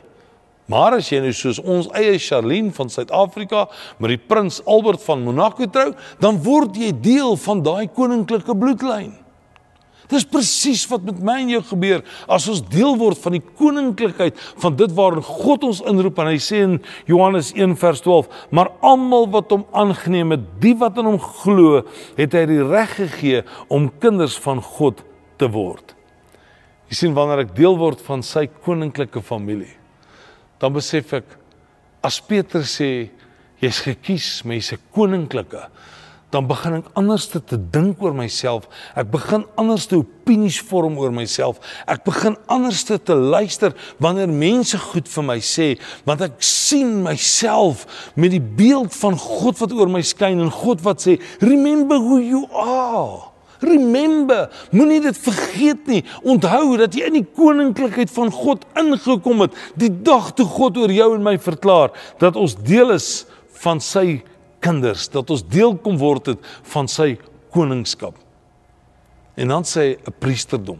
Maar 0.69 0.99
as 0.99 1.09
jy 1.09 1.21
nou 1.23 1.31
soos 1.33 1.57
ons 1.63 1.87
eie 1.97 2.17
Charlene 2.21 2.73
van 2.75 2.91
Suid-Afrika 2.93 3.65
met 3.97 4.13
die 4.13 4.21
prins 4.21 4.61
Albert 4.69 5.01
van 5.01 5.23
Monaco 5.25 5.65
trou, 5.65 5.95
dan 6.21 6.37
word 6.45 6.77
jy 6.77 6.91
deel 6.93 7.33
van 7.41 7.63
daai 7.65 7.89
koninklike 7.89 8.53
bloedlyn. 8.53 9.15
Dis 10.09 10.25
presies 10.25 10.87
wat 10.89 11.03
met 11.05 11.19
my 11.21 11.35
en 11.43 11.51
jou 11.53 11.61
gebeur 11.69 11.99
as 12.33 12.47
ons 12.49 12.63
deel 12.71 12.95
word 12.97 13.17
van 13.21 13.35
die 13.37 13.43
koninklikheid 13.45 14.37
van 14.61 14.77
dit 14.77 14.93
waarin 14.97 15.25
God 15.25 15.67
ons 15.67 15.83
inroep 15.89 16.21
en 16.21 16.31
hy 16.31 16.39
sê 16.41 16.63
in 16.65 16.79
Johannes 17.09 17.51
1 17.53 17.75
vers 17.77 18.01
12, 18.05 18.29
maar 18.49 18.71
almal 18.85 19.29
wat 19.33 19.53
hom 19.53 19.67
aangeneem 19.69 20.33
het, 20.33 20.47
die 20.61 20.73
wat 20.81 20.97
in 20.97 21.11
hom 21.11 21.19
glo, 21.41 21.83
het 22.17 22.37
hy 22.37 22.45
die 22.49 22.61
reg 22.65 22.97
gegee 22.97 23.45
om 23.69 23.91
kinders 24.01 24.37
van 24.41 24.63
God 24.65 25.05
te 25.41 25.49
word. 25.53 25.93
Jy 26.89 27.03
sien 27.03 27.17
wanneer 27.17 27.45
ek 27.45 27.57
deel 27.57 27.77
word 27.77 28.01
van 28.01 28.25
sy 28.25 28.47
koninklike 28.65 29.21
familie 29.21 29.78
dan 30.59 30.75
besef 30.75 31.13
ek 31.17 31.37
as 32.05 32.19
Petrus 32.23 32.77
sê 32.79 33.09
jy's 33.59 33.81
gekies, 33.83 34.27
mense 34.47 34.77
koninklike, 34.95 35.65
dan 36.29 36.45
begin 36.45 36.77
ek 36.77 36.89
anders 36.99 37.25
te, 37.31 37.39
te 37.41 37.57
dink 37.73 38.01
oor 38.05 38.13
myself. 38.13 38.67
Ek 38.93 39.09
begin 39.09 39.47
anders 39.59 39.87
te 39.89 39.97
opinies 39.97 40.59
vorm 40.69 40.99
oor 41.01 41.13
myself. 41.13 41.57
Ek 41.89 42.03
begin 42.05 42.37
anders 42.51 42.83
te, 42.85 42.99
te 43.01 43.17
luister 43.17 43.73
wanneer 44.01 44.29
mense 44.29 44.77
goed 44.91 45.09
vir 45.09 45.25
my 45.25 45.39
sê, 45.41 45.71
want 46.05 46.21
ek 46.27 46.37
sien 46.45 46.99
myself 47.05 47.87
met 48.13 48.35
die 48.35 48.43
beeld 48.43 48.93
van 48.99 49.17
God 49.19 49.57
wat 49.63 49.73
oor 49.73 49.89
my 49.89 50.03
skyn 50.05 50.43
en 50.45 50.53
God 50.53 50.85
wat 50.85 51.01
sê, 51.07 51.17
"Remember 51.41 51.97
who 51.97 52.21
you 52.21 52.45
are." 52.53 53.28
Remember, 53.59 54.47
moenie 54.71 55.01
dit 55.03 55.17
vergeet 55.17 55.87
nie. 55.87 56.03
Onthou 56.23 56.77
dat 56.79 56.95
jy 56.95 57.09
in 57.09 57.19
die 57.19 57.27
koninklikheid 57.35 58.11
van 58.15 58.31
God 58.31 58.65
ingekom 58.79 59.45
het 59.45 59.57
die 59.79 59.91
dag 59.91 60.31
toe 60.37 60.47
God 60.47 60.77
oor 60.79 60.93
jou 60.93 61.11
en 61.15 61.25
my 61.25 61.35
verklaar 61.41 61.91
dat 62.23 62.39
ons 62.39 62.55
deel 62.55 62.95
is 62.95 63.25
van 63.63 63.81
sy 63.83 64.21
kinders, 64.63 65.07
dat 65.11 65.29
ons 65.29 65.43
deel 65.47 65.75
kom 65.83 65.99
word 65.99 66.33
het 66.33 66.51
van 66.71 66.87
sy 66.87 67.17
koningskap. 67.53 68.15
En 69.39 69.47
dan 69.47 69.63
sê 69.63 69.97
'n 69.97 70.13
priesterdom. 70.19 70.79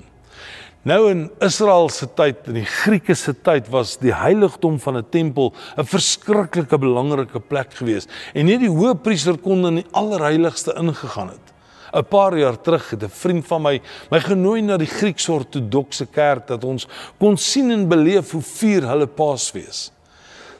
Nou 0.88 1.10
in 1.12 1.30
Israel 1.44 1.90
se 1.90 2.08
tyd, 2.16 2.48
in 2.48 2.54
die 2.54 2.66
Grieke 2.66 3.16
se 3.16 3.34
tyd 3.34 3.68
was 3.70 3.98
die 3.98 4.14
heiligdom 4.14 4.80
van 4.80 4.98
'n 4.98 5.10
tempel 5.12 5.54
'n 5.78 5.84
verskriklike 5.84 6.78
belangrike 6.78 7.40
plek 7.40 7.74
geweest 7.74 8.10
en 8.34 8.46
net 8.46 8.60
die 8.60 8.70
hoëpriester 8.72 9.38
kon 9.38 9.66
in 9.66 9.76
die 9.76 9.88
allerheiligste 9.92 10.74
ingegaan 10.74 11.30
het. 11.30 11.49
'n 11.94 12.06
Paar 12.10 12.38
jaar 12.38 12.62
terug 12.62 12.90
het 12.90 13.04
'n 13.04 13.10
vriend 13.10 13.48
van 13.48 13.62
my 13.62 13.82
my 14.12 14.20
genooi 14.20 14.62
na 14.62 14.78
die 14.78 14.88
Grieks-Ortodokse 14.88 16.06
kerk 16.06 16.48
dat 16.48 16.64
ons 16.64 16.88
kon 17.18 17.38
sien 17.38 17.72
en 17.72 17.88
beleef 17.88 18.32
hoe 18.32 18.42
vier 18.42 18.88
hulle 18.88 19.08
Paasfees. 19.08 19.92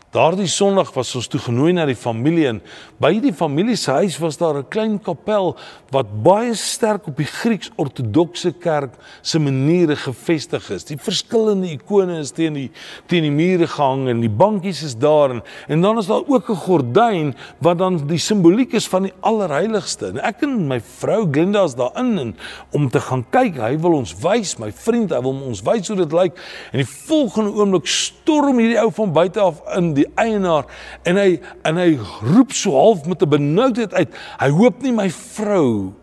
Daardie 0.10 0.48
Sondag 0.50 0.90
was 0.96 1.12
ons 1.14 1.28
toe 1.30 1.38
genooi 1.38 1.70
na 1.78 1.84
die 1.86 1.94
familie 1.94 2.48
en 2.50 2.60
by 2.98 3.12
die 3.22 3.34
familie 3.36 3.76
se 3.78 3.94
huis 3.94 4.16
was 4.18 4.40
daar 4.42 4.58
'n 4.58 4.66
klein 4.74 4.98
kapel 4.98 5.56
wat 5.94 6.24
baie 6.24 6.56
sterk 6.56 7.08
op 7.08 7.18
die 7.18 7.30
Grieks-Ortodokse 7.30 8.54
kerk 8.58 8.94
se 9.22 9.40
maniere 9.40 9.96
gefestig 9.96 10.70
is. 10.72 10.84
Die 10.84 10.98
verskillende 10.98 11.70
ikone 11.70 12.20
is 12.20 12.32
teen 12.32 12.54
die 12.54 12.72
teen 13.06 13.22
die 13.22 13.32
mure 13.32 13.68
gehang 13.68 14.08
en 14.10 14.22
die 14.22 14.30
bankies 14.30 14.82
is 14.84 14.96
daar 14.96 15.30
en, 15.30 15.44
en 15.68 15.82
dan 15.82 15.98
is 16.00 16.08
daar 16.08 16.26
ook 16.26 16.50
'n 16.50 16.56
gordyn 16.56 17.36
wat 17.60 17.78
dan 17.78 18.08
die 18.08 18.18
simboliek 18.18 18.74
is 18.74 18.88
van 18.88 19.04
die 19.04 19.14
allerheiligste. 19.22 20.08
En 20.08 20.24
ek 20.24 20.42
en 20.42 20.68
my 20.68 20.82
vrou 20.82 21.28
Glenda 21.32 21.64
is 21.64 21.76
daarin 21.76 22.18
en 22.18 22.36
om 22.72 22.90
te 22.90 23.00
gaan 23.00 23.26
kyk. 23.30 23.58
Hy 23.58 23.78
wil 23.78 23.94
ons 23.94 24.16
wys, 24.22 24.58
my 24.58 24.72
vriend, 24.72 25.12
hy 25.12 25.22
wil 25.22 25.42
ons 25.42 25.62
wys 25.62 25.88
hoe 25.88 25.98
dit 25.98 26.12
lyk. 26.12 26.34
En 26.72 26.78
die 26.78 26.88
volgende 27.08 27.52
oomblik 27.54 27.86
storm 27.86 28.58
hierdie 28.58 28.82
ou 28.82 28.92
van 28.92 29.14
buite 29.14 29.40
af 29.40 29.62
in 29.78 29.99
die 30.00 30.08
eienaar 30.20 30.68
en 31.08 31.20
hy 31.20 31.40
en 31.68 31.80
hy 31.82 31.94
roep 32.26 32.56
so 32.56 32.76
half 32.78 33.06
met 33.06 33.22
'n 33.24 33.30
benoudheid 33.30 33.94
uit. 33.94 34.12
Hy 34.40 34.50
hoop 34.50 34.82
nie 34.82 34.96
my 34.96 35.10
vrou 35.10 35.94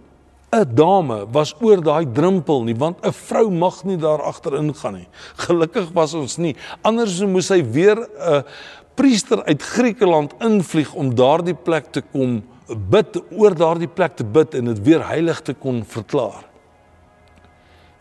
'n 0.52 0.74
dame 0.74 1.26
was 1.32 1.54
oor 1.60 1.82
daai 1.82 2.06
drempel 2.12 2.64
nie 2.64 2.76
want 2.76 3.04
'n 3.04 3.12
vrou 3.12 3.50
mag 3.50 3.84
nie 3.84 3.96
daar 3.96 4.22
agter 4.22 4.56
ingaan 4.56 4.94
nie. 4.94 5.08
Gelukkig 5.36 5.90
was 5.92 6.14
ons 6.14 6.36
nie. 6.36 6.56
Anders 6.82 7.20
moes 7.20 7.48
hy 7.48 7.62
weer 7.62 7.96
'n 7.98 8.44
priester 8.94 9.44
uit 9.44 9.62
Griekeland 9.62 10.34
invlieg 10.40 10.94
om 10.94 11.14
daardie 11.14 11.54
plek 11.54 11.92
te 11.92 12.02
kom 12.12 12.42
bid 12.66 13.18
oor 13.30 13.54
daardie 13.54 13.88
plek 13.88 14.16
te 14.16 14.24
bid 14.24 14.54
en 14.54 14.64
dit 14.64 14.82
weer 14.82 15.06
heilig 15.06 15.40
te 15.40 15.54
kon 15.54 15.84
verklaar. 15.84 16.44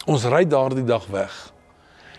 Ons 0.05 0.25
ry 0.25 0.45
daardie 0.45 0.85
dag 0.85 1.05
weg. 1.07 1.54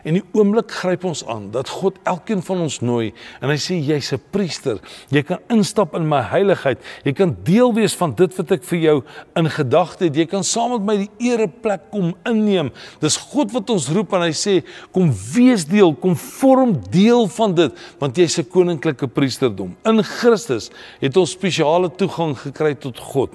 En 0.06 0.14
die 0.14 0.22
oomblik 0.38 0.70
gryp 0.70 1.02
ons 1.08 1.24
aan 1.26 1.48
dat 1.50 1.70
God 1.80 1.96
elkeen 2.06 2.42
van 2.46 2.60
ons 2.62 2.76
nooi 2.78 3.08
en 3.40 3.50
hy 3.50 3.56
sê 3.58 3.74
jy's 3.74 4.12
'n 4.14 4.22
priester. 4.30 4.78
Jy 5.10 5.22
kan 5.22 5.40
instap 5.50 5.94
in 5.94 6.06
my 6.06 6.20
heiligheid. 6.22 6.78
Jy 7.04 7.12
kan 7.12 7.36
deel 7.42 7.74
wees 7.74 7.94
van 7.94 8.14
dit 8.14 8.36
wat 8.36 8.52
ek 8.52 8.62
vir 8.62 8.78
jou 8.78 9.02
in 9.36 9.50
gedagte 9.50 10.04
het. 10.04 10.14
Jy 10.16 10.26
kan 10.26 10.44
saam 10.44 10.70
met 10.70 10.82
my 10.82 10.96
die 10.96 11.30
ereplek 11.30 11.90
kom 11.90 12.14
inneem. 12.24 12.70
Dis 13.00 13.16
God 13.16 13.50
wat 13.52 13.70
ons 13.70 13.88
roep 13.88 14.12
en 14.12 14.22
hy 14.22 14.30
sê 14.30 14.64
kom 14.92 15.10
wees 15.34 15.64
deel, 15.64 15.94
kom 15.94 16.14
vorm 16.14 16.80
deel 16.90 17.26
van 17.26 17.54
dit 17.54 17.72
want 17.98 18.16
jy's 18.16 18.38
'n 18.38 18.44
koninklike 18.44 19.08
priesterdom. 19.08 19.76
In 19.84 20.02
Christus 20.02 20.70
het 21.00 21.16
ons 21.16 21.30
spesiale 21.30 21.90
toegang 21.90 22.36
gekry 22.38 22.74
tot 22.74 22.98
God 22.98 23.30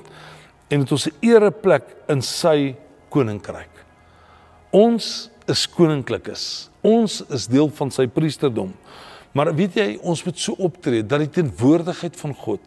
en 0.69 0.79
het 0.79 0.91
ons 0.91 1.07
'n 1.07 1.15
ereplek 1.21 1.83
in 2.07 2.21
sy 2.21 2.75
koninkryk. 3.09 3.69
Ons 4.71 5.29
is 5.53 5.67
koninklik 5.69 6.31
is. 6.33 6.45
Ons 6.81 7.21
is 7.29 7.47
deel 7.51 7.69
van 7.77 7.91
sy 7.93 8.07
priesterdom. 8.09 8.73
Maar 9.35 9.53
weet 9.55 9.77
jy, 9.79 9.87
ons 10.03 10.23
moet 10.25 10.39
so 10.39 10.57
optree 10.59 11.05
dat 11.05 11.23
die 11.23 11.31
teenwoordigheid 11.39 12.17
van 12.19 12.35
God 12.35 12.63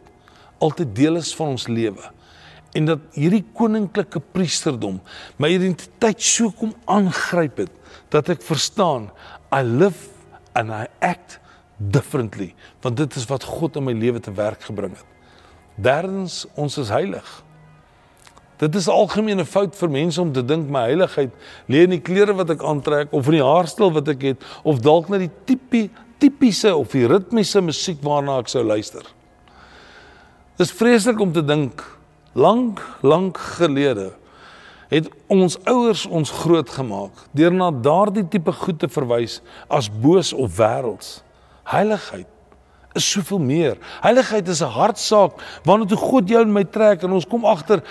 altyd 0.63 0.93
deel 0.97 1.19
is 1.19 1.33
van 1.35 1.53
ons 1.53 1.67
lewe. 1.67 2.11
En 2.75 2.89
dat 2.89 3.03
hierdie 3.15 3.43
koninklike 3.55 4.19
priesterdom 4.35 4.99
my 5.39 5.51
identiteit 5.53 6.23
so 6.23 6.51
kom 6.55 6.73
aangryp 6.91 7.63
het 7.65 7.73
dat 8.13 8.31
ek 8.33 8.43
verstaan 8.43 9.09
I 9.53 9.61
live 9.63 10.09
and 10.57 10.73
I 10.73 10.85
act 11.03 11.39
differently 11.77 12.53
want 12.83 12.97
dit 12.99 13.19
is 13.19 13.27
wat 13.29 13.47
God 13.47 13.79
in 13.79 13.87
my 13.87 13.95
lewe 13.95 14.19
te 14.23 14.33
werk 14.35 14.67
gebring 14.67 14.95
het. 14.95 15.11
Derdens, 15.75 16.45
ons 16.55 16.77
is 16.79 16.91
heilig. 16.91 17.27
Dit 18.57 18.75
is 18.75 18.87
'n 18.87 18.91
algemene 18.91 19.45
fout 19.45 19.75
vir 19.75 19.89
mense 19.89 20.21
om 20.21 20.31
te 20.31 20.45
dink 20.45 20.69
my 20.69 20.87
heiligheid 20.87 21.31
lê 21.67 21.83
in 21.83 21.89
die 21.89 22.01
klere 22.01 22.33
wat 22.33 22.49
ek 22.49 22.63
aantrek 22.63 23.07
of 23.11 23.25
in 23.25 23.31
die 23.31 23.43
haarstyl 23.43 23.91
wat 23.91 24.07
ek 24.07 24.21
het 24.21 24.43
of 24.63 24.79
dalk 24.79 25.09
net 25.09 25.19
die 25.19 25.31
tipie 25.45 25.89
tipiese 26.17 26.75
of 26.75 26.91
die 26.91 27.07
ritmiese 27.07 27.61
musiek 27.61 28.01
waarna 28.01 28.39
ek 28.39 28.47
sou 28.47 28.63
luister. 28.63 29.03
Dis 30.57 30.71
vreeslik 30.71 31.19
om 31.19 31.33
te 31.33 31.43
dink 31.43 31.83
lank 32.33 32.79
lank 33.01 33.37
gelede 33.37 34.13
het 34.87 35.09
ons 35.27 35.57
ouers 35.65 36.05
ons 36.05 36.31
grootgemaak 36.31 37.11
deur 37.35 37.53
na 37.53 37.71
daardie 37.71 38.27
tipe 38.27 38.51
goed 38.51 38.79
te 38.79 38.87
verwys 38.87 39.41
as 39.67 39.89
boos 39.89 40.33
of 40.33 40.57
wêrelds. 40.57 41.21
Heiligheid 41.63 42.27
is 42.95 43.11
soveel 43.11 43.39
meer. 43.39 43.77
Heiligheid 44.01 44.47
is 44.47 44.61
'n 44.61 44.71
hartsaak 44.71 45.39
waarna 45.63 45.85
toe 45.85 45.97
God 45.97 46.29
jou 46.29 46.41
en 46.41 46.53
my 46.53 46.63
trek 46.63 47.03
en 47.03 47.11
ons 47.11 47.25
kom 47.25 47.45
agter 47.45 47.83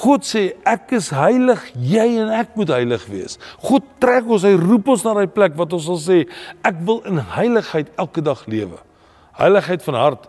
God 0.00 0.24
sê 0.24 0.54
ek 0.64 0.92
is 0.96 1.10
heilig, 1.10 1.60
jy 1.76 2.06
en 2.22 2.30
ek 2.32 2.56
moet 2.56 2.68
heilig 2.68 3.06
wees. 3.06 3.38
God 3.58 3.84
trek 4.00 4.28
ons, 4.28 4.42
hy 4.42 4.54
roep 4.56 4.88
ons 4.88 5.04
na 5.04 5.14
daai 5.14 5.28
plek 5.28 5.56
wat 5.56 5.72
ons 5.72 5.84
sal 5.84 6.00
sê 6.00 6.28
ek 6.64 6.80
wil 6.86 7.02
in 7.04 7.18
heiligheid 7.18 7.90
elke 8.00 8.22
dag 8.24 8.46
lewe. 8.46 8.78
Heiligheid 9.36 9.82
van 9.82 9.94
hart 9.94 10.28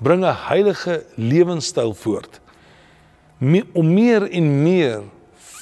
bring 0.00 0.24
'n 0.24 0.36
heilige 0.48 1.04
lewenstyl 1.16 1.94
voort. 1.94 2.40
Me, 3.38 3.62
om 3.74 3.94
meer 3.94 4.28
en 4.30 4.62
meer 4.62 5.02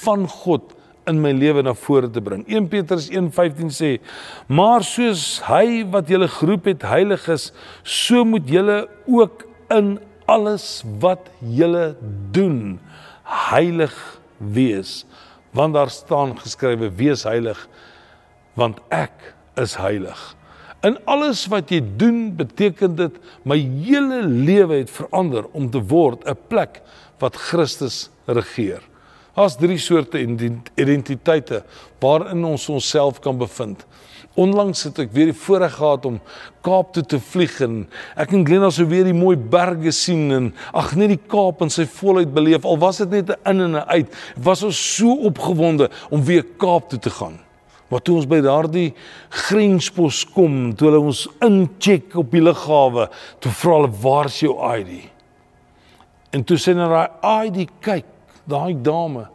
van 0.03 0.27
God 0.27 0.74
in 1.07 1.21
my 1.21 1.31
lewe 1.35 1.63
na 1.65 1.73
vore 1.73 2.09
te 2.11 2.21
bring. 2.21 2.43
1 2.47 2.67
Petrus 2.69 3.09
1:15 3.09 3.71
sê: 3.71 3.99
"Maar 4.47 4.83
soos 4.83 5.41
hy 5.47 5.85
wat 5.91 6.09
julle 6.09 6.27
geroep 6.27 6.65
het 6.65 6.81
heilig 6.81 7.27
is, 7.29 7.51
so 7.83 8.25
moet 8.25 8.49
julle 8.49 8.87
ook 9.05 9.45
in 9.69 9.99
alles 10.25 10.83
wat 10.99 11.29
julle 11.39 11.95
doen 12.31 12.79
heilig 13.23 13.95
wees, 14.37 15.05
want 15.51 15.73
daar 15.73 15.89
staan 15.89 16.37
geskrywe: 16.39 16.89
Wees 16.95 17.23
heilig, 17.23 17.67
want 18.53 18.79
ek 18.89 19.35
is 19.55 19.75
heilig." 19.75 20.35
In 20.85 20.97
alles 21.05 21.47
wat 21.49 21.71
jy 21.73 21.81
doen, 21.97 22.35
beteken 22.37 22.95
dit 22.95 23.15
my 23.43 23.57
hele 23.57 24.21
lewe 24.21 24.83
het 24.83 24.91
verander 24.93 25.47
om 25.51 25.69
te 25.69 25.81
word 25.81 26.27
'n 26.27 26.37
plek 26.47 26.81
wat 27.19 27.35
Christus 27.35 28.09
regeer. 28.25 28.81
Daar's 29.35 29.57
drie 29.59 29.77
soorte 29.77 30.19
identiteite 30.75 31.63
waarin 31.99 32.43
ons 32.47 32.69
onsself 32.69 33.19
kan 33.19 33.37
bevind. 33.37 33.83
Onlangs 34.35 34.83
het 34.87 34.99
ek 35.03 35.11
weer 35.15 35.29
die 35.31 35.35
voorreg 35.35 35.75
gehad 35.75 36.05
om 36.07 36.19
Kaap 36.63 36.93
toe 36.95 37.03
te 37.03 37.19
vlieg 37.19 37.55
en 37.63 37.81
ek 38.19 38.31
en 38.35 38.45
Glenna 38.47 38.69
sou 38.71 38.85
weer 38.87 39.07
die 39.07 39.15
mooi 39.15 39.35
berge 39.35 39.91
sien 39.95 40.31
en 40.35 40.47
ag 40.75 40.93
net 40.99 41.11
die 41.13 41.19
Kaap 41.19 41.63
in 41.63 41.71
sy 41.71 41.83
volheid 41.97 42.31
beleef. 42.35 42.67
Al 42.67 42.79
was 42.79 42.99
dit 43.03 43.11
net 43.11 43.29
'n 43.29 43.49
in 43.51 43.61
en 43.61 43.75
'n 43.75 43.87
uit, 43.87 44.07
was 44.37 44.63
ons 44.63 44.95
so 44.95 45.11
opgewonde 45.11 45.89
om 46.09 46.23
weer 46.23 46.43
Kaap 46.57 46.89
toe 46.89 46.99
te 46.99 47.09
gaan. 47.09 47.39
Maar 47.89 48.01
toe 48.01 48.15
ons 48.15 48.27
by 48.27 48.41
daardie 48.41 48.93
grenspos 49.29 50.25
kom, 50.33 50.75
toe 50.75 50.87
hulle 50.89 50.99
ons 50.99 51.27
incheck 51.41 52.15
op 52.15 52.31
die 52.31 52.41
lughawe, 52.41 53.09
toe 53.39 53.51
vra 53.51 53.73
hulle 53.73 53.91
waar 54.01 54.25
is 54.25 54.39
jou 54.39 54.55
ID? 54.77 55.09
En 56.31 56.43
toe 56.43 56.57
sê 56.57 56.73
hulle 56.73 56.87
daai 56.89 57.47
ID 57.47 57.69
kyk 57.79 58.05
daai 58.47 58.73
dame 58.73 59.27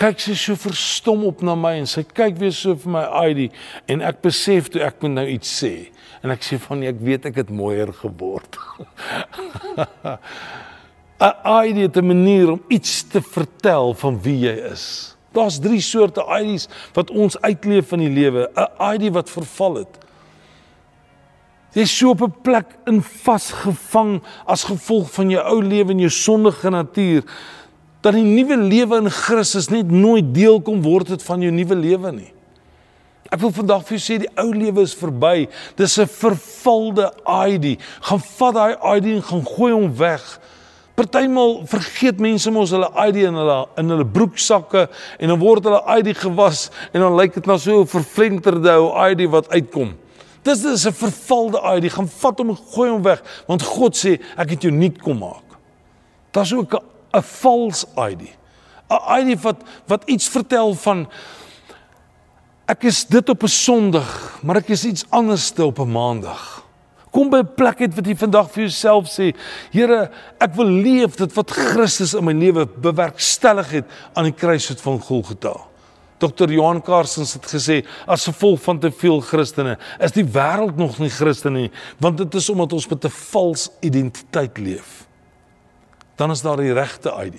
kyk 0.00 0.20
sy 0.24 0.34
so 0.38 0.56
verstom 0.56 1.26
op 1.28 1.42
na 1.44 1.54
my 1.54 1.74
en 1.82 1.88
sy 1.88 2.02
kyk 2.08 2.38
weer 2.40 2.54
so 2.56 2.72
vir 2.74 2.92
my 2.94 3.04
ID 3.28 3.50
en 3.92 4.00
ek 4.00 4.22
besef 4.24 4.70
toe 4.72 4.80
ek 4.86 5.02
moet 5.04 5.12
nou 5.18 5.26
iets 5.28 5.50
sê 5.60 5.74
en 6.24 6.32
ek 6.32 6.44
sê 6.44 6.56
van 6.60 6.84
ek 6.88 7.00
weet 7.04 7.28
ek 7.30 7.40
het 7.40 7.50
mooier 7.52 7.92
geword. 8.00 8.58
'n 11.20 11.32
ID 11.68 11.76
het 11.84 11.96
'n 12.00 12.06
manier 12.06 12.50
om 12.52 12.62
iets 12.68 13.02
te 13.02 13.20
vertel 13.20 13.94
van 13.94 14.20
wie 14.22 14.38
jy 14.48 14.56
is. 14.72 15.16
Daar's 15.32 15.60
drie 15.60 15.80
soorte 15.80 16.24
IDs 16.40 16.68
wat 16.96 17.10
ons 17.10 17.40
uitleef 17.40 17.92
in 17.92 17.98
die 17.98 18.14
lewe. 18.20 18.48
'n 18.56 18.94
ID 18.94 19.12
wat 19.12 19.30
verval 19.30 19.74
het. 19.84 19.98
Jy 21.72 21.82
is 21.82 21.96
so 21.96 22.10
op 22.10 22.22
'n 22.22 22.34
plek 22.42 22.66
in 22.86 23.02
vasgevang 23.02 24.22
as 24.46 24.64
gevolg 24.64 25.12
van 25.12 25.30
jou 25.30 25.44
ou 25.44 25.62
lewe 25.62 25.90
en 25.90 25.98
jou 25.98 26.10
sondige 26.10 26.70
natuur 26.70 27.22
dat 28.00 28.16
die 28.16 28.24
nuwe 28.24 28.56
lewe 28.56 29.00
in 29.02 29.10
Christus 29.10 29.68
net 29.68 29.90
nooit 29.90 30.34
deel 30.34 30.60
kom 30.64 30.82
word 30.82 31.08
het 31.08 31.22
van 31.22 31.42
jou 31.44 31.52
nuwe 31.52 31.76
lewe 31.76 32.12
nie. 32.12 32.30
Ek 33.30 33.38
wil 33.38 33.52
vandag 33.54 33.84
vir 33.86 33.94
jou 33.94 34.02
sê 34.02 34.16
die 34.24 34.30
ou 34.40 34.48
lewe 34.50 34.82
is 34.82 34.96
verby. 34.98 35.46
Dis 35.78 35.98
'n 35.98 36.06
vervalde 36.06 37.12
ID. 37.46 37.78
Gaan 38.00 38.20
vat 38.20 38.54
daai 38.54 38.96
ID 38.96 39.06
en 39.16 39.22
gaan 39.22 39.44
gooi 39.46 39.72
hom 39.72 39.94
weg. 39.96 40.40
Partymal 40.96 41.62
vergeet 41.66 42.18
mense 42.18 42.50
mos 42.50 42.70
hulle 42.70 42.90
ID 43.08 43.16
in 43.16 43.34
hulle 43.34 43.68
in 43.76 43.88
hulle 43.88 44.04
broeksakke 44.04 44.88
en 45.18 45.28
dan 45.28 45.38
word 45.38 45.64
hulle 45.64 45.82
ID 45.98 46.16
gewas 46.16 46.70
en 46.92 47.00
dan 47.00 47.16
lyk 47.16 47.34
dit 47.34 47.46
na 47.46 47.56
so 47.58 47.80
'n 47.80 47.86
vervlenterde 47.86 48.70
ou 48.70 48.90
ID 49.10 49.30
wat 49.30 49.48
uitkom. 49.48 49.94
Dis 50.42 50.62
dis 50.62 50.86
'n 50.86 50.92
vervalde 50.92 51.60
ID. 51.76 51.92
Gaan 51.92 52.08
vat 52.08 52.38
hom 52.38 52.50
en 52.50 52.56
gooi 52.56 52.90
hom 52.90 53.02
weg 53.02 53.22
want 53.46 53.62
God 53.62 53.94
sê 53.94 54.18
ek 54.36 54.50
het 54.50 54.62
jou 54.62 54.72
nuut 54.72 54.98
kom 54.98 55.18
maak. 55.18 55.46
Daar's 56.32 56.52
ook 56.52 56.74
'n 56.74 56.89
'n 57.12 57.22
false 57.22 57.86
ID. 57.96 58.36
'n 58.90 59.20
ID 59.20 59.42
wat 59.42 59.62
wat 59.86 60.02
iets 60.06 60.28
vertel 60.28 60.74
van 60.74 61.08
Ek 62.70 62.84
is 62.86 63.02
dit 63.10 63.28
op 63.28 63.42
'n 63.42 63.48
Sondag, 63.50 64.38
maar 64.42 64.56
ek 64.56 64.68
is 64.68 64.84
iets 64.84 65.04
anders 65.10 65.50
te 65.50 65.64
op 65.64 65.78
'n 65.78 65.90
Maandag. 65.90 66.62
Kom 67.10 67.30
by 67.30 67.38
'n 67.38 67.54
plek 67.54 67.80
uit 67.80 67.94
wat 67.94 68.06
jy 68.06 68.16
vandag 68.16 68.50
vir 68.50 68.62
jouself 68.62 69.10
sê, 69.10 69.34
Here, 69.72 70.10
ek 70.38 70.54
wil 70.54 70.66
leef 70.66 71.16
dit 71.16 71.32
wat 71.32 71.50
Christus 71.50 72.14
in 72.14 72.24
my 72.24 72.32
lewe 72.32 72.66
bewerkstellig 72.66 73.70
het 73.70 73.84
aan 74.14 74.24
die 74.24 74.32
kruisvoet 74.32 74.80
van 74.80 75.00
Golgotha. 75.00 75.56
Dr. 76.18 76.50
Johan 76.50 76.82
Karsens 76.82 77.32
het 77.32 77.46
gesê 77.46 77.84
as 78.06 78.24
gevolg 78.24 78.60
van 78.62 78.78
te 78.78 78.90
veel 78.90 79.20
Christene 79.20 79.78
is 79.98 80.12
die 80.12 80.24
wêreld 80.24 80.76
nog 80.76 80.98
nie 80.98 81.10
Christen 81.10 81.52
nie, 81.52 81.70
want 81.98 82.18
dit 82.18 82.34
is 82.34 82.48
omdat 82.50 82.72
ons 82.72 82.88
met 82.88 83.04
'n 83.04 83.08
vals 83.10 83.70
identiteit 83.80 84.58
leef. 84.58 85.09
Dan 86.20 86.34
is 86.34 86.42
daar 86.44 86.60
die 86.60 86.74
regte 86.76 87.14
ID. 87.16 87.38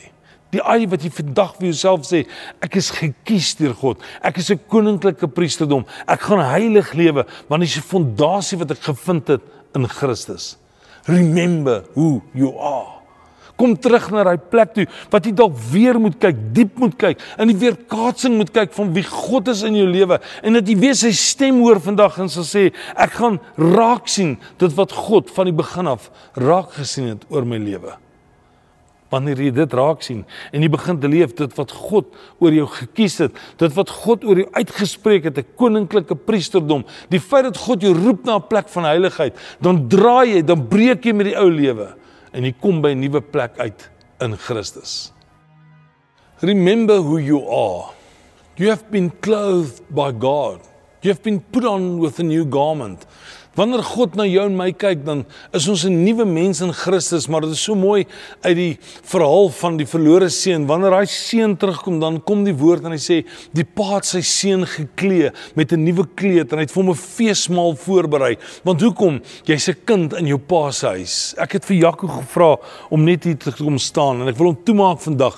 Die 0.52 0.60
ID 0.60 0.90
wat 0.92 1.04
jy 1.06 1.12
vandag 1.14 1.54
vir 1.60 1.70
jouself 1.70 2.08
sê, 2.10 2.24
ek 2.66 2.80
is 2.82 2.90
gekies 2.92 3.54
deur 3.60 3.76
God. 3.78 4.02
Ek 4.26 4.42
is 4.42 4.50
'n 4.52 4.60
koninklike 4.68 5.28
priesterdom. 5.28 5.86
Ek 6.08 6.22
gaan 6.22 6.42
heilig 6.42 6.94
lewe 6.94 7.26
want 7.48 7.62
dis 7.62 7.78
die 7.78 7.86
fondasie 7.86 8.58
wat 8.58 8.72
ek 8.72 8.82
gevind 8.82 9.28
het 9.28 9.42
in 9.76 9.88
Christus. 9.88 10.58
Remember 11.06 11.84
who 11.94 12.22
you 12.34 12.58
are. 12.58 13.00
Kom 13.56 13.78
terug 13.78 14.10
na 14.12 14.24
daai 14.24 14.38
plek 14.38 14.74
toe 14.74 14.88
wat 15.12 15.26
jy 15.26 15.32
dalk 15.32 15.56
weer 15.72 16.00
moet 16.00 16.18
kyk, 16.20 16.36
diep 16.54 16.80
moet 16.80 16.98
kyk, 16.98 17.22
in 17.38 17.48
die 17.48 17.58
weerkaatsing 17.58 18.38
moet 18.38 18.52
kyk 18.52 18.74
van 18.74 18.94
wie 18.94 19.04
God 19.04 19.48
is 19.48 19.62
in 19.62 19.76
jou 19.76 19.88
lewe 19.88 20.20
en 20.42 20.54
dat 20.54 20.68
jy 20.68 20.78
weer 20.80 20.96
sy 20.96 21.12
stem 21.12 21.60
hoor 21.62 21.80
vandag 21.80 22.18
en 22.18 22.30
sal 22.30 22.44
sê 22.44 22.74
ek 22.96 23.12
gaan 23.12 23.40
raak 23.58 24.08
sien 24.08 24.40
dit 24.58 24.74
wat 24.74 24.92
God 24.92 25.30
van 25.30 25.46
die 25.46 25.54
begin 25.54 25.88
af 25.88 26.10
raak 26.34 26.74
gesien 26.74 27.08
het 27.14 27.26
oor 27.30 27.46
my 27.46 27.58
lewe 27.58 27.94
wanneer 29.12 29.40
jy 29.44 29.52
dit 29.52 29.74
raak 29.78 30.04
sien 30.06 30.24
en 30.52 30.64
jy 30.64 30.70
begin 30.72 31.00
te 31.00 31.12
leef 31.12 31.36
dit 31.38 31.56
wat 31.58 31.72
God 31.72 32.10
oor 32.40 32.56
jou 32.56 32.68
gekies 32.68 33.18
het, 33.26 33.40
dit 33.60 33.78
wat 33.78 33.94
God 34.04 34.24
oor 34.24 34.44
jou 34.44 34.50
uitgespreek 34.56 35.28
het, 35.30 35.38
'n 35.38 35.56
koninklike 35.56 36.16
priesterdom, 36.16 36.86
die 37.10 37.20
feit 37.20 37.44
dat 37.44 37.58
God 37.58 37.82
jou 37.82 37.94
roep 37.94 38.26
na 38.26 38.36
'n 38.38 38.48
plek 38.48 38.70
van 38.70 38.84
heiligheid, 38.84 39.36
dan 39.62 39.88
draai 39.88 40.36
jy, 40.36 40.42
dan 40.42 40.68
breek 40.68 41.06
jy 41.06 41.14
met 41.14 41.26
die 41.26 41.38
ou 41.38 41.50
lewe 41.50 41.96
en 42.34 42.44
jy 42.44 42.54
kom 42.62 42.82
by 42.82 42.92
'n 42.92 43.00
nuwe 43.00 43.22
plek 43.22 43.60
uit 43.60 43.90
in 44.22 44.38
Christus. 44.38 45.12
Remember 46.42 47.02
who 47.02 47.20
you 47.20 47.48
are. 47.50 47.94
You 48.58 48.70
have 48.70 48.90
been 48.90 49.12
clothed 49.22 49.82
by 49.90 50.12
God. 50.12 50.60
You 51.02 51.12
have 51.12 51.24
been 51.24 51.40
put 51.40 51.66
on 51.66 52.00
with 52.00 52.20
a 52.20 52.24
new 52.24 52.46
garment. 52.46 53.06
Wanneer 53.62 53.84
God 53.86 54.16
na 54.18 54.26
jou 54.26 54.42
en 54.50 54.56
my 54.58 54.72
kyk, 54.74 55.04
dan 55.06 55.20
is 55.54 55.68
ons 55.70 55.84
'n 55.86 55.94
nuwe 56.04 56.26
mens 56.26 56.62
in 56.66 56.74
Christus, 56.74 57.28
maar 57.28 57.42
dit 57.42 57.52
is 57.52 57.62
so 57.62 57.76
mooi 57.76 58.08
uit 58.42 58.56
die 58.56 58.80
verhaal 59.04 59.50
van 59.50 59.78
die 59.78 59.86
verlore 59.86 60.30
seun. 60.30 60.66
Wanneer 60.66 60.98
hy 60.98 61.06
seun 61.06 61.56
terugkom, 61.58 62.00
dan 62.00 62.24
kom 62.24 62.44
die 62.44 62.56
woord 62.58 62.86
en 62.86 62.92
hy 62.92 62.98
sê 62.98 63.24
die 63.54 63.64
pa 63.64 63.98
het 63.98 64.06
sy 64.06 64.22
seun 64.22 64.66
geklee 64.66 65.30
met 65.56 65.72
'n 65.74 65.84
nuwe 65.84 66.08
kleed 66.16 66.52
en 66.52 66.58
hy 66.58 66.64
het 66.64 66.72
vir 66.72 66.84
hom 66.84 66.90
'n 66.90 66.96
feesmaal 66.96 67.76
voorberei. 67.76 68.38
Want 68.64 68.82
hoekom? 68.82 69.22
Jy's 69.46 69.70
'n 69.70 69.86
kind 69.86 70.14
in 70.14 70.26
jou 70.26 70.40
pa 70.40 70.72
se 70.72 70.88
huis. 70.88 71.36
Ek 71.38 71.52
het 71.52 71.66
vir 71.66 71.78
Jaco 71.78 72.08
gevra 72.08 72.58
om 72.90 73.04
net 73.04 73.24
hier 73.24 73.38
te 73.38 73.52
kom 73.52 73.78
staan 73.78 74.22
en 74.22 74.28
ek 74.28 74.38
wil 74.38 74.48
hom 74.48 74.64
toemaak 74.64 75.00
vandag. 75.00 75.38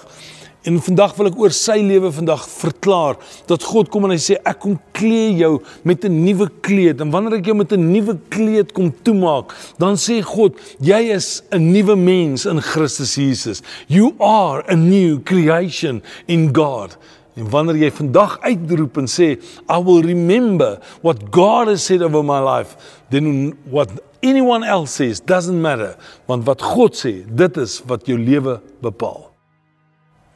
En 0.64 0.78
vandag 0.80 1.12
wil 1.20 1.28
ek 1.28 1.40
oor 1.42 1.52
sy 1.52 1.76
lewe 1.84 2.08
vandag 2.16 2.44
verklaar 2.48 3.18
dat 3.50 3.66
God 3.68 3.90
kom 3.92 4.06
en 4.08 4.14
hy 4.14 4.20
sê 4.24 4.38
ek 4.48 4.62
kom 4.64 4.78
klee 4.96 5.34
jou 5.36 5.58
met 5.84 6.06
'n 6.08 6.24
nuwe 6.24 6.48
kleed 6.64 7.02
en 7.04 7.12
wanneer 7.12 7.40
ek 7.40 7.50
jou 7.52 7.56
met 7.56 7.74
'n 7.74 7.92
nuwe 7.92 8.16
kleed 8.30 8.72
kom 8.72 8.94
toemaak, 9.04 9.52
dan 9.78 9.96
sê 9.96 10.24
God, 10.24 10.56
jy 10.80 11.12
is 11.12 11.44
'n 11.52 11.74
nuwe 11.74 11.96
mens 11.96 12.46
in 12.46 12.62
Christus 12.62 13.16
Jesus. 13.16 13.62
You 13.88 14.16
are 14.20 14.64
a 14.70 14.76
new 14.76 15.20
creation 15.20 16.02
in 16.28 16.56
God. 16.56 16.98
En 17.36 17.50
wanneer 17.50 17.76
jy 17.76 17.92
vandag 17.92 18.40
uitroep 18.42 18.98
en 18.98 19.08
sê 19.08 19.38
I 19.68 19.80
will 19.84 20.02
remember 20.02 20.80
what 21.02 21.18
God 21.32 21.68
has 21.68 21.84
said 21.84 22.02
over 22.02 22.24
my 22.24 22.40
life, 22.40 22.78
then 23.10 23.54
what 23.70 23.90
anyone 24.22 24.64
else 24.64 24.94
says 24.96 25.20
doesn't 25.20 25.62
matter, 25.62 25.98
want 26.26 26.46
wat 26.46 26.62
God 26.62 26.96
sê, 26.96 27.26
dit 27.28 27.58
is 27.58 27.82
wat 27.86 28.08
jou 28.08 28.18
lewe 28.18 28.62
bepaal. 28.82 29.33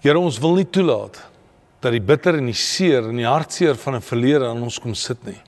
Here 0.04 0.20
ons 0.20 0.38
wil 0.38 0.60
nie 0.60 0.68
toelaat 0.70 1.18
dat 1.82 1.94
die 1.94 2.02
bitter 2.04 2.38
en 2.38 2.50
die 2.50 2.58
seer 2.58 3.08
en 3.10 3.18
die 3.18 3.26
hartseer 3.26 3.76
van 3.76 3.96
'n 3.96 4.02
verlede 4.02 4.46
aan 4.46 4.62
ons 4.62 4.80
kom 4.80 4.94
sit 4.94 5.18
nie. 5.26 5.42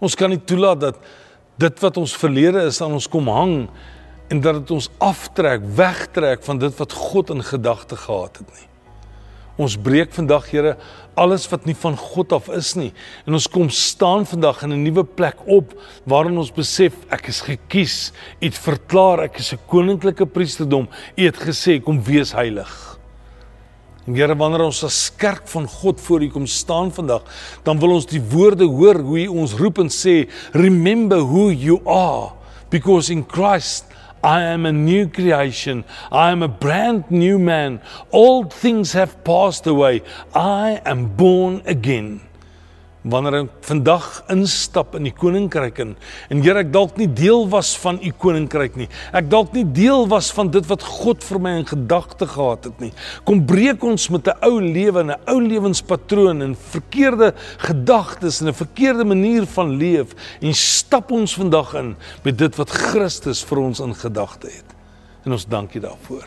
Ons 0.00 0.14
kan 0.14 0.30
nie 0.30 0.42
toelaat 0.44 0.80
dat 0.80 0.96
dit 1.58 1.80
wat 1.80 1.96
ons 1.96 2.16
verlede 2.16 2.66
is 2.66 2.80
aan 2.80 2.92
ons 2.92 3.08
kom 3.08 3.28
hang 3.28 3.68
en 4.28 4.40
dat 4.40 4.54
dit 4.54 4.70
ons 4.70 4.90
aftrek, 4.98 5.62
wegtrek 5.76 6.42
van 6.42 6.58
dit 6.58 6.78
wat 6.78 6.92
God 6.92 7.30
in 7.30 7.42
gedagte 7.42 7.96
gehad 7.96 8.38
het 8.38 8.48
nie. 8.48 8.68
Ons 9.58 9.76
breek 9.76 10.12
vandag 10.12 10.50
Here 10.50 10.76
alles 11.14 11.44
wat 11.50 11.66
nie 11.66 11.76
van 11.76 11.96
God 11.96 12.32
af 12.32 12.48
is 12.48 12.74
nie 12.74 12.92
en 13.26 13.32
ons 13.32 13.46
kom 13.46 13.68
staan 13.70 14.26
vandag 14.26 14.62
in 14.62 14.72
'n 14.72 14.82
nuwe 14.82 15.04
plek 15.04 15.36
op 15.46 15.74
waarin 16.04 16.38
ons 16.38 16.50
besef 16.50 16.92
ek 17.10 17.28
is 17.28 17.40
gekies, 17.40 18.12
U 18.40 18.46
het 18.46 18.58
verklaar 18.58 19.20
ek 19.20 19.38
is 19.38 19.52
'n 19.52 19.58
koninklike 19.68 20.26
priesterdom, 20.26 20.88
U 21.16 21.22
het 21.24 21.36
gesê 21.36 21.80
kom 21.80 22.02
wees 22.02 22.32
heilig. 22.32 22.91
En 24.06 24.16
Here, 24.18 24.34
wanneer 24.34 24.64
ons 24.66 24.82
as 24.82 25.12
kerk 25.14 25.44
van 25.52 25.68
God 25.70 26.00
voor 26.02 26.22
U 26.24 26.28
kom 26.34 26.46
staan 26.50 26.90
vandag, 26.92 27.22
dan 27.62 27.78
wil 27.78 27.94
ons 28.00 28.08
die 28.10 28.22
woorde 28.32 28.66
hoor 28.66 28.98
hoe 28.98 29.20
U 29.22 29.28
ons 29.44 29.54
roep 29.54 29.78
en 29.78 29.90
sê, 29.90 30.28
"Remember 30.52 31.18
who 31.18 31.50
you 31.50 31.80
are, 31.86 32.32
because 32.70 33.12
in 33.12 33.24
Christ 33.26 33.84
I 34.24 34.42
am 34.54 34.66
a 34.66 34.72
new 34.72 35.08
creation. 35.10 35.84
I 36.10 36.30
am 36.30 36.42
a 36.42 36.48
brand 36.48 37.10
new 37.10 37.38
man. 37.38 37.80
All 38.10 38.44
things 38.46 38.92
have 38.92 39.22
passed 39.22 39.66
away. 39.66 40.02
I 40.34 40.80
am 40.84 41.14
born 41.16 41.62
again." 41.66 42.31
Wanneer 43.02 43.34
ek 43.40 43.54
vandag 43.66 44.06
instap 44.30 44.94
in 44.94 45.08
die 45.08 45.14
koninkryk 45.14 45.80
in 45.82 45.94
en 46.30 46.42
Here 46.42 46.62
ek 46.62 46.70
dalk 46.74 46.98
nie 47.00 47.08
deel 47.10 47.48
was 47.50 47.72
van 47.82 47.98
u 48.02 48.10
koninkryk 48.14 48.76
nie. 48.78 48.88
Ek 49.14 49.28
dalk 49.30 49.54
nie 49.56 49.64
deel 49.64 50.06
was 50.10 50.30
van 50.34 50.52
dit 50.54 50.66
wat 50.70 50.84
God 50.86 51.24
vir 51.26 51.40
my 51.42 51.54
in 51.60 51.66
gedagte 51.66 52.28
gehad 52.30 52.68
het 52.70 52.82
nie. 52.82 52.92
Kom 53.26 53.42
breek 53.46 53.82
ons 53.82 54.08
met 54.10 54.28
'n 54.28 54.38
ou 54.42 54.60
lewe 54.60 55.00
en 55.00 55.10
'n 55.10 55.20
ou 55.26 55.40
lewenspatroon 55.40 56.42
en 56.42 56.54
verkeerde 56.54 57.34
gedagtes 57.58 58.40
en 58.40 58.48
'n 58.48 58.54
verkeerde 58.54 59.04
manier 59.04 59.46
van 59.46 59.76
leef 59.76 60.14
en 60.40 60.54
stap 60.54 61.10
ons 61.10 61.34
vandag 61.34 61.74
in 61.74 61.96
met 62.22 62.38
dit 62.38 62.56
wat 62.56 62.70
Christus 62.70 63.42
vir 63.44 63.58
ons 63.58 63.80
in 63.80 63.94
gedagte 63.94 64.46
het. 64.46 64.74
En 65.24 65.32
ons 65.32 65.46
dankie 65.46 65.80
daarvoor. 65.80 66.26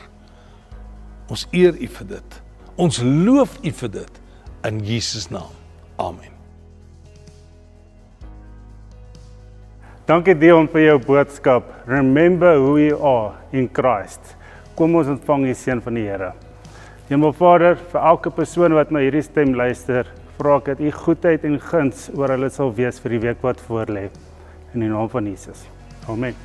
Ons 1.30 1.48
eer 1.52 1.76
u 1.80 1.88
vir 1.88 2.08
dit. 2.08 2.42
Ons 2.76 3.02
loof 3.02 3.58
u 3.64 3.72
vir 3.72 3.92
dit 3.92 4.22
in 4.64 4.80
Jesus 4.80 5.30
naam. 5.30 5.52
Amen. 5.98 6.35
Dankie 10.06 10.36
Dion 10.38 10.68
vir 10.70 10.84
jou 10.84 10.98
boodskap. 11.02 11.70
Remember 11.90 12.60
who 12.62 12.78
you 12.78 12.98
are 13.02 13.40
in 13.50 13.66
Christ. 13.74 14.36
Kom 14.78 14.94
ons 15.00 15.10
ontvang 15.10 15.48
die 15.48 15.56
seën 15.58 15.82
van 15.82 15.98
die 15.98 16.04
Here. 16.06 16.28
Hemel 17.10 17.34
Vader, 17.34 17.80
vir 17.90 18.06
elke 18.14 18.30
persoon 18.30 18.78
wat 18.78 18.94
na 18.94 19.02
hierdie 19.02 19.26
stem 19.26 19.56
luister, 19.58 20.06
vra 20.38 20.60
ek 20.60 20.76
dat 20.76 20.84
U 20.86 20.92
goedheid 20.94 21.48
en 21.50 21.58
guns 21.72 22.12
oor 22.14 22.36
hulle 22.36 22.52
sal 22.54 22.76
wees 22.78 23.02
vir 23.02 23.18
die 23.18 23.24
week 23.26 23.42
wat 23.46 23.64
voorlê. 23.66 24.12
In 24.76 24.86
die 24.86 24.92
naam 24.94 25.10
van 25.10 25.26
Jesus. 25.26 25.66
Amen. 26.06 26.38